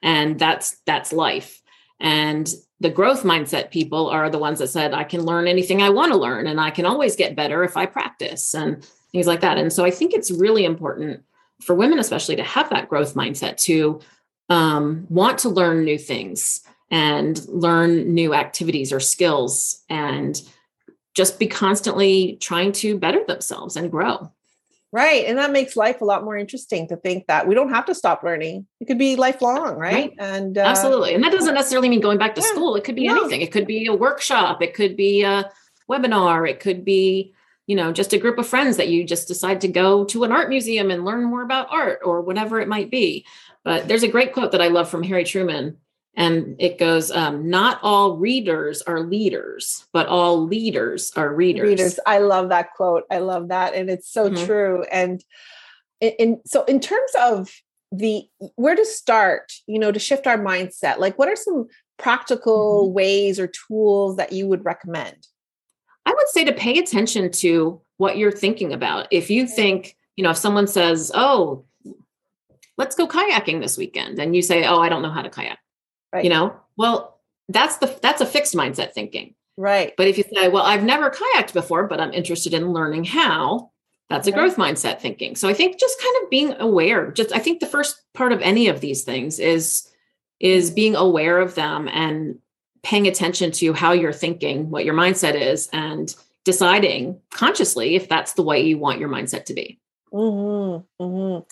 and 0.02 0.40
that's 0.40 0.78
that's 0.86 1.14
life 1.14 1.62
and 2.00 2.54
the 2.80 2.90
growth 2.90 3.24
mindset 3.24 3.72
people 3.72 4.10
are 4.10 4.30
the 4.30 4.40
ones 4.40 4.60
that 4.60 4.68
said 4.68 4.94
i 4.94 5.04
can 5.04 5.22
learn 5.22 5.48
anything 5.48 5.82
i 5.82 5.90
want 5.90 6.12
to 6.12 6.18
learn 6.18 6.48
and 6.48 6.60
i 6.60 6.70
can 6.70 6.86
always 6.86 7.16
get 7.16 7.36
better 7.36 7.64
if 7.64 7.76
i 7.76 7.86
practice 7.86 8.54
and 8.54 8.86
things 9.14 9.28
like 9.28 9.42
that. 9.42 9.58
And 9.58 9.72
so 9.72 9.86
I 9.86 9.92
think 9.92 10.14
it's 10.14 10.32
really 10.32 10.66
important 10.66 11.24
for 11.62 11.76
women, 11.76 12.00
especially, 12.00 12.36
to 12.36 12.44
have 12.44 12.70
that 12.72 12.90
growth 12.90 13.14
mindset 13.14 13.58
to 13.64 14.02
um, 14.50 15.06
want 15.10 15.38
to 15.40 15.50
learn 15.50 15.86
new 15.86 15.98
things 15.98 16.62
and 16.94 17.44
learn 17.48 18.14
new 18.14 18.36
activities 18.36 18.94
or 18.94 19.00
skills 19.00 19.82
and 19.90 20.40
just 21.16 21.40
be 21.40 21.48
constantly 21.48 22.38
trying 22.40 22.72
to 22.72 23.00
better 23.00 23.24
themselves 23.26 23.76
and 23.76 23.90
grow. 23.90 24.32
Right. 24.92 25.26
And 25.26 25.40
that 25.40 25.52
makes 25.52 25.76
life 25.76 26.02
a 26.02 26.06
lot 26.06 26.24
more 26.24 26.38
interesting 26.38 26.88
to 26.90 26.96
think 26.96 27.26
that 27.26 27.48
we 27.48 27.56
don't 27.56 27.72
have 27.72 27.88
to 27.88 27.96
stop 27.96 28.22
learning. 28.22 28.68
It 28.80 28.86
could 28.86 29.00
be 29.00 29.16
lifelong, 29.16 29.76
right? 29.76 29.94
right. 29.94 30.14
And 30.20 30.56
uh, 30.56 30.62
absolutely. 30.62 31.16
And 31.16 31.24
that 31.24 31.32
doesn't 31.32 31.56
necessarily 31.56 31.90
mean 31.90 32.00
going 32.00 32.20
back 32.20 32.36
to 32.36 32.42
yeah, 32.42 32.48
school. 32.50 32.76
It 32.76 32.84
could 32.84 32.96
be 32.96 33.08
no. 33.08 33.22
anything. 33.22 33.42
It 33.42 33.52
could 33.52 33.66
be 33.66 33.88
a 33.88 33.94
workshop, 33.96 34.62
it 34.62 34.76
could 34.76 34.96
be 34.96 35.24
a 35.24 35.50
webinar, 35.90 36.48
it 36.48 36.60
could 36.60 36.86
be 36.86 37.34
you 37.66 37.78
know, 37.78 37.94
just 37.94 38.12
a 38.12 38.18
group 38.18 38.38
of 38.38 38.46
friends 38.46 38.76
that 38.76 38.90
you 38.90 39.06
just 39.06 39.28
decide 39.28 39.62
to 39.62 39.70
go 39.70 40.04
to 40.04 40.26
an 40.26 40.34
art 40.34 40.50
museum 40.50 40.92
and 40.92 41.06
learn 41.06 41.24
more 41.24 41.44
about 41.44 41.72
art 41.72 42.00
or 42.04 42.22
whatever 42.22 42.60
it 42.60 42.68
might 42.68 42.92
be. 42.92 43.26
But 43.64 43.88
there's 43.88 44.04
a 44.04 44.10
great 44.10 44.34
quote 44.34 44.52
that 44.52 44.62
I 44.62 44.68
love 44.68 44.90
from 44.90 45.04
Harry 45.04 45.24
Truman. 45.24 45.78
And 46.16 46.56
it 46.60 46.78
goes, 46.78 47.10
um, 47.10 47.50
not 47.50 47.80
all 47.82 48.18
readers 48.18 48.82
are 48.84 49.00
leaders, 49.00 49.88
but 49.94 50.08
all 50.08 50.46
leaders 50.46 51.12
are 51.16 51.34
readers. 51.34 51.64
Readers. 51.64 52.00
I 52.06 52.20
love 52.20 52.50
that 52.50 52.74
quote. 52.74 53.04
I 53.10 53.18
love 53.18 53.48
that. 53.48 53.74
And 53.74 53.90
it's 53.90 54.12
so 54.12 54.30
mm-hmm. 54.30 54.46
true. 54.46 54.84
And 54.92 55.24
in, 56.02 56.40
so 56.46 56.64
in 56.66 56.80
terms 56.80 57.12
of 57.20 57.50
the 57.92 58.24
where 58.56 58.76
to 58.76 58.86
start, 58.86 59.54
you 59.68 59.80
know, 59.80 59.92
to 59.92 60.00
shift 60.00 60.28
our 60.28 60.38
mindset, 60.38 60.98
like 60.98 61.18
what 61.18 61.30
are 61.30 61.36
some 61.36 61.68
practical 61.98 62.86
mm-hmm. 62.86 62.94
ways 62.94 63.40
or 63.40 63.48
tools 63.48 64.18
that 64.18 64.32
you 64.32 64.48
would 64.48 64.66
recommend? 64.66 65.28
I 66.06 66.14
would 66.14 66.28
say 66.28 66.44
to 66.44 66.54
pay 66.54 66.78
attention 66.80 67.32
to 67.32 67.82
what 67.98 68.18
you're 68.18 68.32
thinking 68.32 68.74
about. 68.74 69.08
If 69.12 69.30
you 69.30 69.48
think, 69.48 69.96
you 70.16 70.24
know, 70.24 70.32
if 70.32 70.38
someone 70.38 70.68
says, 70.68 71.12
"Oh, 71.14 71.66
let's 72.78 72.96
go 72.96 73.08
kayaking 73.08 73.62
this 73.62 73.78
weekend," 73.78 74.20
and 74.20 74.36
you 74.36 74.42
say, 74.42 74.66
"Oh, 74.66 74.80
I 74.80 74.90
don't 74.90 75.02
know 75.02 75.12
how 75.12 75.22
to 75.22 75.30
kayak," 75.30 75.60
right. 76.14 76.24
you 76.24 76.30
know, 76.30 76.56
well, 76.78 77.20
that's 77.50 77.78
the 77.78 77.98
that's 78.02 78.22
a 78.22 78.26
fixed 78.26 78.56
mindset 78.56 78.94
thinking, 78.94 79.36
right? 79.58 79.94
But 79.98 80.08
if 80.08 80.18
you 80.18 80.24
say, 80.34 80.48
"Well, 80.48 80.64
I've 80.64 80.84
never 80.84 81.10
kayaked 81.10 81.54
before, 81.54 81.88
but 81.88 82.00
I'm 82.00 82.14
interested 82.14 82.54
in 82.54 82.72
learning 82.72 83.06
how," 83.06 83.72
that's 84.10 84.28
a 84.28 84.32
growth 84.32 84.56
mindset 84.58 85.00
thinking. 85.00 85.36
So 85.36 85.50
I 85.50 85.54
think 85.54 85.80
just 85.80 86.02
kind 86.02 86.16
of 86.24 86.30
being 86.30 86.54
aware. 86.60 87.12
Just 87.12 87.36
I 87.36 87.40
think 87.40 87.60
the 87.60 87.68
first 87.68 88.02
part 88.14 88.32
of 88.32 88.42
any 88.42 88.68
of 88.68 88.80
these 88.80 89.04
things 89.04 89.40
is 89.40 89.90
is 90.40 90.72
being 90.72 90.96
aware 90.96 91.40
of 91.40 91.56
them 91.56 91.88
and 91.88 92.38
paying 92.84 93.08
attention 93.08 93.52
to 93.52 93.74
how 93.74 93.94
you're 93.94 94.14
thinking, 94.14 94.70
what 94.70 94.86
your 94.86 94.94
mindset 94.94 95.36
is, 95.36 95.70
and 95.74 96.16
deciding 96.44 97.20
consciously 97.32 97.96
if 97.96 98.10
that's 98.10 98.34
the 98.34 98.44
way 98.44 98.62
you 98.62 98.78
want 98.78 99.00
your 99.00 99.10
mindset 99.10 99.46
to 99.46 99.54
be. 99.54 99.80
Mm-hmm, 100.14 101.04
mm-hmm. 101.04 101.44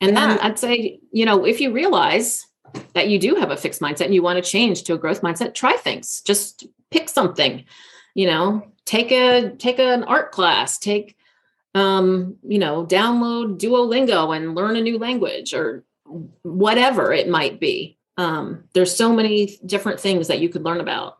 And 0.00 0.12
yeah. 0.12 0.26
then 0.26 0.38
I'd 0.38 0.58
say, 0.58 1.00
you 1.10 1.24
know, 1.26 1.44
if 1.44 1.60
you 1.60 1.72
realize 1.72 2.46
that 2.94 3.08
you 3.08 3.18
do 3.18 3.34
have 3.36 3.50
a 3.50 3.56
fixed 3.56 3.80
mindset 3.80 4.06
and 4.06 4.14
you 4.14 4.22
want 4.22 4.42
to 4.42 4.50
change 4.50 4.82
to 4.84 4.94
a 4.94 4.98
growth 4.98 5.22
mindset, 5.22 5.54
try 5.54 5.74
things. 5.74 6.20
Just 6.22 6.66
pick 6.90 7.08
something, 7.08 7.64
you 8.14 8.26
know, 8.26 8.66
take 8.84 9.12
a 9.12 9.50
take 9.56 9.78
an 9.78 10.04
art 10.04 10.32
class, 10.32 10.78
take 10.78 11.16
um, 11.74 12.36
you 12.42 12.58
know, 12.58 12.84
download 12.86 13.58
Duolingo 13.58 14.36
and 14.36 14.54
learn 14.54 14.76
a 14.76 14.80
new 14.80 14.98
language 14.98 15.54
or 15.54 15.84
whatever 16.42 17.12
it 17.12 17.28
might 17.28 17.60
be. 17.60 17.98
Um, 18.16 18.64
there's 18.72 18.94
so 18.94 19.12
many 19.12 19.58
different 19.64 20.00
things 20.00 20.28
that 20.28 20.40
you 20.40 20.48
could 20.48 20.64
learn 20.64 20.80
about. 20.80 21.18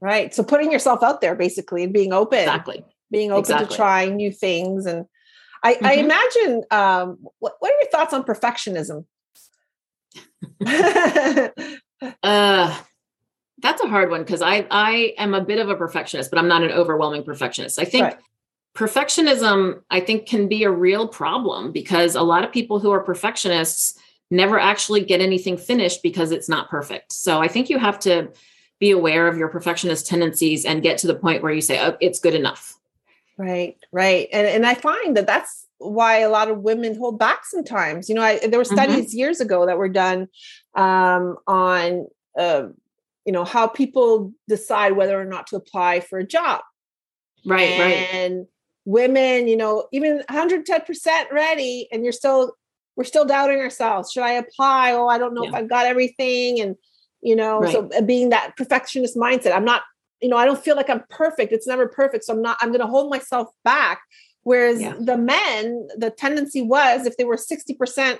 Right. 0.00 0.34
So 0.34 0.42
putting 0.42 0.70
yourself 0.70 1.02
out 1.02 1.20
there 1.20 1.34
basically 1.34 1.82
and 1.82 1.92
being 1.92 2.12
open. 2.12 2.40
Exactly. 2.40 2.84
Being 3.10 3.30
open 3.30 3.40
exactly. 3.40 3.68
to 3.68 3.74
trying 3.74 4.16
new 4.16 4.30
things. 4.30 4.84
And 4.84 5.06
i, 5.62 5.74
mm-hmm. 5.74 5.86
I 5.86 5.92
imagine 5.94 6.62
um, 6.70 7.18
what, 7.38 7.54
what 7.60 7.72
are 7.72 7.80
your 7.80 7.90
thoughts 7.90 8.12
on 8.12 8.24
perfectionism 8.24 9.06
uh 12.22 12.78
that's 13.62 13.82
a 13.82 13.88
hard 13.88 14.10
one 14.10 14.22
because 14.22 14.42
i 14.42 14.66
i 14.70 15.14
am 15.18 15.34
a 15.34 15.44
bit 15.44 15.58
of 15.58 15.68
a 15.68 15.76
perfectionist 15.76 16.30
but 16.30 16.38
i'm 16.38 16.48
not 16.48 16.62
an 16.62 16.70
overwhelming 16.70 17.24
perfectionist 17.24 17.78
i 17.78 17.84
think 17.84 18.04
right. 18.04 18.18
perfectionism 18.76 19.80
i 19.90 20.00
think 20.00 20.26
can 20.26 20.48
be 20.48 20.64
a 20.64 20.70
real 20.70 21.08
problem 21.08 21.72
because 21.72 22.14
a 22.14 22.22
lot 22.22 22.44
of 22.44 22.52
people 22.52 22.78
who 22.78 22.90
are 22.90 23.00
perfectionists 23.00 23.98
never 24.30 24.58
actually 24.58 25.04
get 25.04 25.20
anything 25.20 25.56
finished 25.56 26.02
because 26.02 26.32
it's 26.32 26.48
not 26.48 26.68
perfect. 26.68 27.12
So 27.12 27.40
I 27.40 27.48
think 27.48 27.70
you 27.70 27.78
have 27.78 27.98
to 28.00 28.30
be 28.80 28.90
aware 28.90 29.28
of 29.28 29.38
your 29.38 29.48
perfectionist 29.48 30.06
tendencies 30.06 30.64
and 30.64 30.82
get 30.82 30.98
to 30.98 31.06
the 31.06 31.14
point 31.14 31.42
where 31.42 31.52
you 31.52 31.60
say, 31.60 31.80
oh, 31.80 31.96
it's 32.00 32.18
good 32.18 32.34
enough. 32.34 32.75
Right, 33.38 33.76
right. 33.92 34.28
And, 34.32 34.46
and 34.46 34.66
I 34.66 34.74
find 34.74 35.16
that 35.16 35.26
that's 35.26 35.66
why 35.78 36.18
a 36.18 36.30
lot 36.30 36.50
of 36.50 36.60
women 36.60 36.96
hold 36.96 37.18
back 37.18 37.44
sometimes. 37.44 38.08
You 38.08 38.14
know, 38.14 38.22
I, 38.22 38.38
there 38.38 38.58
were 38.58 38.64
mm-hmm. 38.64 38.74
studies 38.74 39.10
mm-hmm. 39.10 39.18
years 39.18 39.40
ago 39.40 39.66
that 39.66 39.78
were 39.78 39.90
done 39.90 40.28
um, 40.74 41.36
on, 41.46 42.06
uh, 42.38 42.68
you 43.24 43.32
know, 43.32 43.44
how 43.44 43.66
people 43.66 44.32
decide 44.48 44.92
whether 44.92 45.20
or 45.20 45.24
not 45.24 45.48
to 45.48 45.56
apply 45.56 46.00
for 46.00 46.18
a 46.18 46.26
job. 46.26 46.62
Right, 47.44 47.70
and 47.70 47.80
right. 47.80 48.14
And 48.14 48.46
women, 48.84 49.48
you 49.48 49.56
know, 49.56 49.86
even 49.92 50.22
110% 50.30 51.30
ready, 51.30 51.88
and 51.92 52.04
you're 52.04 52.12
still 52.12 52.54
we're 52.96 53.04
still 53.04 53.26
doubting 53.26 53.60
ourselves. 53.60 54.10
Should 54.10 54.22
I 54.22 54.32
apply? 54.32 54.92
Oh, 54.92 55.06
I 55.06 55.18
don't 55.18 55.34
know 55.34 55.42
yeah. 55.42 55.50
if 55.50 55.54
I've 55.54 55.68
got 55.68 55.86
everything. 55.86 56.60
And, 56.60 56.76
you 57.20 57.36
know, 57.36 57.60
right. 57.60 57.72
so 57.72 57.90
uh, 57.96 58.00
being 58.00 58.30
that 58.30 58.56
perfectionist 58.56 59.16
mindset, 59.16 59.54
I'm 59.54 59.64
not, 59.64 59.82
you 60.20 60.28
know, 60.28 60.36
I 60.36 60.44
don't 60.44 60.62
feel 60.62 60.76
like 60.76 60.90
I'm 60.90 61.04
perfect. 61.10 61.52
It's 61.52 61.66
never 61.66 61.88
perfect. 61.88 62.24
So 62.24 62.34
I'm 62.34 62.42
not, 62.42 62.56
I'm 62.60 62.68
going 62.68 62.80
to 62.80 62.86
hold 62.86 63.10
myself 63.10 63.48
back. 63.64 64.00
Whereas 64.42 64.80
yeah. 64.80 64.94
the 64.98 65.18
men, 65.18 65.88
the 65.96 66.10
tendency 66.10 66.62
was 66.62 67.04
if 67.04 67.16
they 67.16 67.24
were 67.24 67.36
60% 67.36 68.18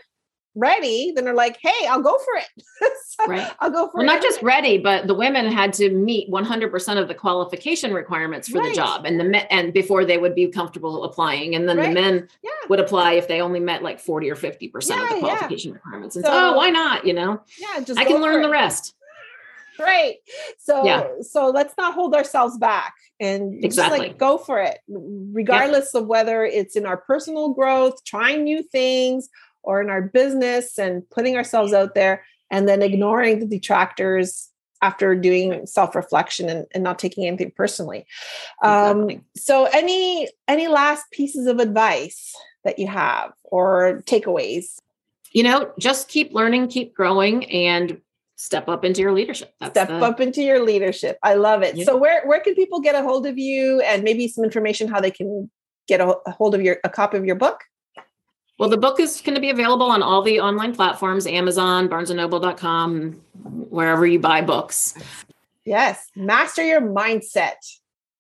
ready, 0.57 1.13
then 1.15 1.25
they're 1.25 1.35
like, 1.35 1.59
hey, 1.63 1.87
I'll 1.87 2.03
go 2.03 2.19
for 2.19 2.35
it. 2.39 2.93
so 3.07 3.27
right. 3.27 3.53
I'll 3.61 3.71
go 3.71 3.87
for 3.89 3.99
well, 3.99 4.03
it. 4.03 4.07
Not 4.07 4.23
just 4.23 4.43
ready, 4.43 4.79
but 4.79 5.07
the 5.07 5.15
women 5.15 5.47
had 5.47 5.73
to 5.75 5.91
meet 5.91 6.29
100% 6.31 7.01
of 7.01 7.09
the 7.09 7.15
qualification 7.15 7.95
requirements 7.95 8.49
for 8.49 8.59
right. 8.59 8.71
the 8.71 8.75
job. 8.75 9.05
And 9.05 9.21
the 9.21 9.25
men, 9.25 9.47
and 9.51 9.73
before 9.73 10.05
they 10.05 10.19
would 10.19 10.35
be 10.35 10.49
comfortable 10.49 11.05
applying. 11.05 11.55
And 11.55 11.69
then 11.69 11.77
right. 11.77 11.95
the 11.95 11.95
men 11.95 12.29
yeah. 12.43 12.51
would 12.69 12.81
apply 12.81 13.13
if 13.13 13.29
they 13.29 13.41
only 13.41 13.61
met 13.61 13.83
like 13.83 14.01
40 14.01 14.31
or 14.31 14.35
50% 14.35 14.73
yeah, 14.89 15.03
of 15.03 15.09
the 15.11 15.19
qualification 15.21 15.73
requirements. 15.73 16.17
And 16.17 16.25
so, 16.25 16.33
so, 16.33 16.51
oh, 16.51 16.57
why 16.57 16.71
not? 16.71 17.07
You 17.07 17.13
know, 17.13 17.43
yeah, 17.59 17.81
just 17.81 18.01
I 18.01 18.05
can 18.05 18.21
learn 18.21 18.43
the 18.43 18.51
rest. 18.51 18.95
Right. 19.87 20.17
So, 20.59 20.85
yeah. 20.85 21.07
so 21.21 21.51
let's 21.51 21.75
not 21.79 21.95
hold 21.95 22.15
ourselves 22.15 22.59
back 22.59 22.95
and 23.21 23.65
exactly 23.65 23.99
like 23.99 24.19
go 24.19 24.39
for 24.39 24.61
it, 24.61 24.79
regardless 24.89 25.95
of 25.95 26.07
whether 26.07 26.45
it's 26.45 26.77
in 26.77 26.87
our 26.87 26.97
personal 26.97 27.55
growth, 27.55 28.05
trying 28.05 28.45
new 28.45 28.62
things, 28.62 29.29
or 29.67 29.83
in 29.83 29.91
our 29.91 30.01
business 30.01 30.79
and 30.79 31.09
putting 31.11 31.37
ourselves 31.37 31.75
out 31.75 31.95
there 31.95 32.25
and 32.51 32.67
then 32.67 32.81
ignoring 32.81 33.41
the 33.41 33.47
detractors 33.47 34.51
after 34.81 35.15
doing 35.15 35.67
self-reflection 35.67 36.49
and, 36.49 36.67
and 36.73 36.85
not 36.85 36.99
taking 36.99 37.27
anything 37.27 37.53
personally 37.55 38.07
um, 38.62 39.11
exactly. 39.11 39.21
so 39.37 39.65
any 39.73 40.29
any 40.49 40.69
last 40.69 41.11
pieces 41.11 41.47
of 41.47 41.59
advice 41.59 42.35
that 42.65 42.79
you 42.79 42.87
have 42.87 43.33
or 43.45 44.03
takeaways 44.07 44.77
you 45.33 45.43
know 45.43 45.71
just 45.79 46.09
keep 46.09 46.33
learning 46.33 46.69
keep 46.69 46.95
growing 46.95 47.51
and 47.51 48.01
step 48.37 48.68
up 48.68 48.85
into 48.85 49.01
your 49.01 49.12
leadership 49.12 49.55
That's 49.61 49.72
step 49.72 49.88
the, 49.88 49.96
up 49.96 50.20
into 50.20 50.42
your 50.42 50.64
leadership 50.64 51.18
i 51.22 51.35
love 51.35 51.62
it 51.62 51.75
yeah. 51.75 51.85
so 51.85 51.96
where 51.96 52.27
where 52.27 52.40
can 52.40 52.55
people 52.55 52.81
get 52.81 52.94
a 52.94 53.03
hold 53.03 53.27
of 53.27 53.38
you 53.38 53.81
and 53.81 54.05
maybe 54.05 54.29
some 54.29 54.44
information 54.44 54.88
how 54.88 55.01
they 55.01 55.11
can 55.11 55.51
get 55.88 56.01
a, 56.01 56.16
a 56.27 56.31
hold 56.31 56.55
of 56.55 56.62
your 56.62 56.79
a 56.85 56.88
copy 56.90 57.16
of 57.16 57.25
your 57.25 57.37
book 57.37 57.64
well, 58.59 58.70
the 58.70 58.79
book 58.79 59.01
is 59.01 59.20
going 59.20 59.35
to 59.35 59.40
be 59.40 59.51
available 59.51 59.90
on 59.90 60.03
all 60.03 60.22
the 60.22 60.40
online 60.40 60.75
platforms, 60.75 61.27
Amazon, 61.27 61.90
barnesandnoble.com, 61.90 63.12
wherever 63.68 64.07
you 64.07 64.18
buy 64.18 64.40
books. 64.40 64.94
Yes. 65.66 66.11
Master 66.16 66.64
your 66.64 66.81
mindset. 66.81 67.57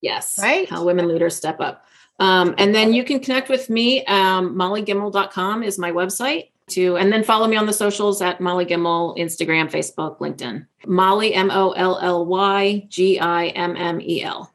Yes. 0.02 0.38
Right. 0.38 0.68
How 0.68 0.84
women 0.84 1.08
leaders 1.08 1.36
step 1.36 1.58
up. 1.60 1.86
Um, 2.18 2.54
and 2.58 2.74
then 2.74 2.92
you 2.92 3.02
can 3.02 3.20
connect 3.20 3.48
with 3.48 3.70
me. 3.70 4.04
Um, 4.04 4.54
mollygimmel.com 4.56 5.62
is 5.62 5.78
my 5.78 5.90
website 5.90 6.50
too. 6.68 6.96
And 6.96 7.12
then 7.12 7.22
follow 7.22 7.46
me 7.46 7.56
on 7.56 7.66
the 7.66 7.72
socials 7.72 8.20
at 8.22 8.40
Molly 8.40 8.66
Gimmel, 8.66 9.16
Instagram, 9.18 9.70
Facebook, 9.70 10.18
LinkedIn. 10.18 10.66
Molly, 10.86 11.34
M 11.34 11.50
O 11.50 11.72
L 11.72 11.98
L 12.00 12.26
Y 12.26 12.86
G 12.88 13.18
I 13.18 13.46
M 13.48 13.76
M 13.76 14.00
E 14.00 14.22
L. 14.22 14.52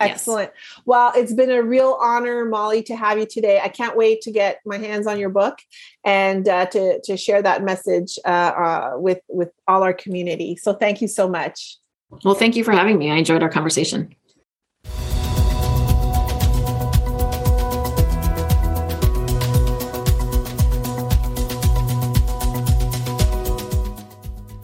Excellent. 0.00 0.52
Yes. 0.54 0.82
Well, 0.86 1.12
it's 1.16 1.32
been 1.32 1.50
a 1.50 1.62
real 1.62 1.98
honor, 2.00 2.44
Molly, 2.44 2.82
to 2.84 2.94
have 2.94 3.18
you 3.18 3.26
today. 3.26 3.60
I 3.60 3.68
can't 3.68 3.96
wait 3.96 4.20
to 4.22 4.30
get 4.30 4.60
my 4.64 4.78
hands 4.78 5.06
on 5.06 5.18
your 5.18 5.30
book 5.30 5.58
and 6.04 6.48
uh, 6.48 6.66
to 6.66 7.00
to 7.02 7.16
share 7.16 7.42
that 7.42 7.64
message 7.64 8.18
uh, 8.24 8.28
uh, 8.28 8.92
with 8.96 9.20
with 9.28 9.50
all 9.66 9.82
our 9.82 9.92
community. 9.92 10.56
So, 10.56 10.72
thank 10.72 11.02
you 11.02 11.08
so 11.08 11.28
much. 11.28 11.78
Well, 12.24 12.34
thank 12.34 12.56
you 12.56 12.64
for 12.64 12.72
having 12.72 12.98
me. 12.98 13.10
I 13.10 13.16
enjoyed 13.16 13.42
our 13.42 13.50
conversation. 13.50 14.14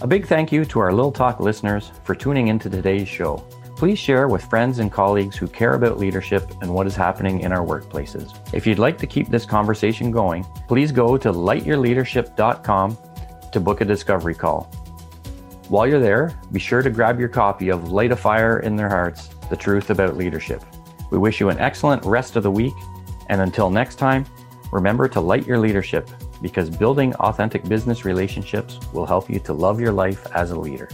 A 0.05 0.07
big 0.07 0.27
thank 0.27 0.53
you 0.53 0.67
to 0.67 0.81
our 0.81 0.93
Lil 0.93 1.11
Talk 1.11 1.41
listeners 1.41 1.91
for 2.03 2.15
tuning 2.15 2.49
into 2.49 2.69
today's 2.69 3.09
show. 3.09 3.39
Please 3.75 3.99
share 3.99 4.29
with 4.29 4.45
friends 4.45 4.79
and 4.79 4.93
colleagues 4.93 5.35
who 5.35 5.49
care 5.49 5.73
about 5.73 5.99
leadership 5.99 6.47
and 6.61 6.75
what 6.75 6.87
is 6.87 6.95
happening 6.95 7.41
in 7.41 7.53
our 7.53 7.65
workplaces. 7.65 8.37
If 8.53 8.67
you'd 8.67 8.79
like 8.79 8.99
to 8.99 9.07
keep 9.07 9.31
this 9.31 9.47
conversation 9.47 10.11
going, 10.11 10.45
please 10.69 10.93
go 10.93 11.17
to 11.17 11.33
lightyourleadership.com 11.33 12.99
to 13.51 13.61
book 13.61 13.81
a 13.81 13.87
discovery 13.87 14.35
call. 14.35 14.65
While 15.69 15.87
you're 15.87 15.99
there, 16.01 16.39
be 16.53 16.61
sure 16.61 16.83
to 16.83 16.91
grab 16.91 17.19
your 17.19 17.31
copy 17.31 17.71
of 17.71 17.91
Light 17.91 18.13
a 18.13 18.17
Fire 18.17 18.59
in 18.59 18.77
Their 18.77 18.91
Hearts 18.91 19.31
The 19.49 19.57
Truth 19.57 19.89
About 19.89 20.19
Leadership. 20.19 20.63
We 21.11 21.17
wish 21.17 21.41
you 21.41 21.49
an 21.49 21.59
excellent 21.61 22.05
rest 22.05 22.37
of 22.37 22.43
the 22.43 22.51
week, 22.51 22.75
and 23.31 23.41
until 23.41 23.71
next 23.71 23.95
time, 23.95 24.27
remember 24.71 25.09
to 25.09 25.21
light 25.23 25.47
your 25.47 25.59
leadership 25.59 26.11
because 26.45 26.69
building 26.69 27.15
authentic 27.15 27.67
business 27.67 28.05
relationships 28.05 28.79
will 28.93 29.07
help 29.07 29.31
you 29.31 29.41
to 29.41 29.55
love 29.55 29.81
your 29.81 29.93
life 29.93 30.27
as 30.35 30.51
a 30.51 30.61
leader. 30.61 30.91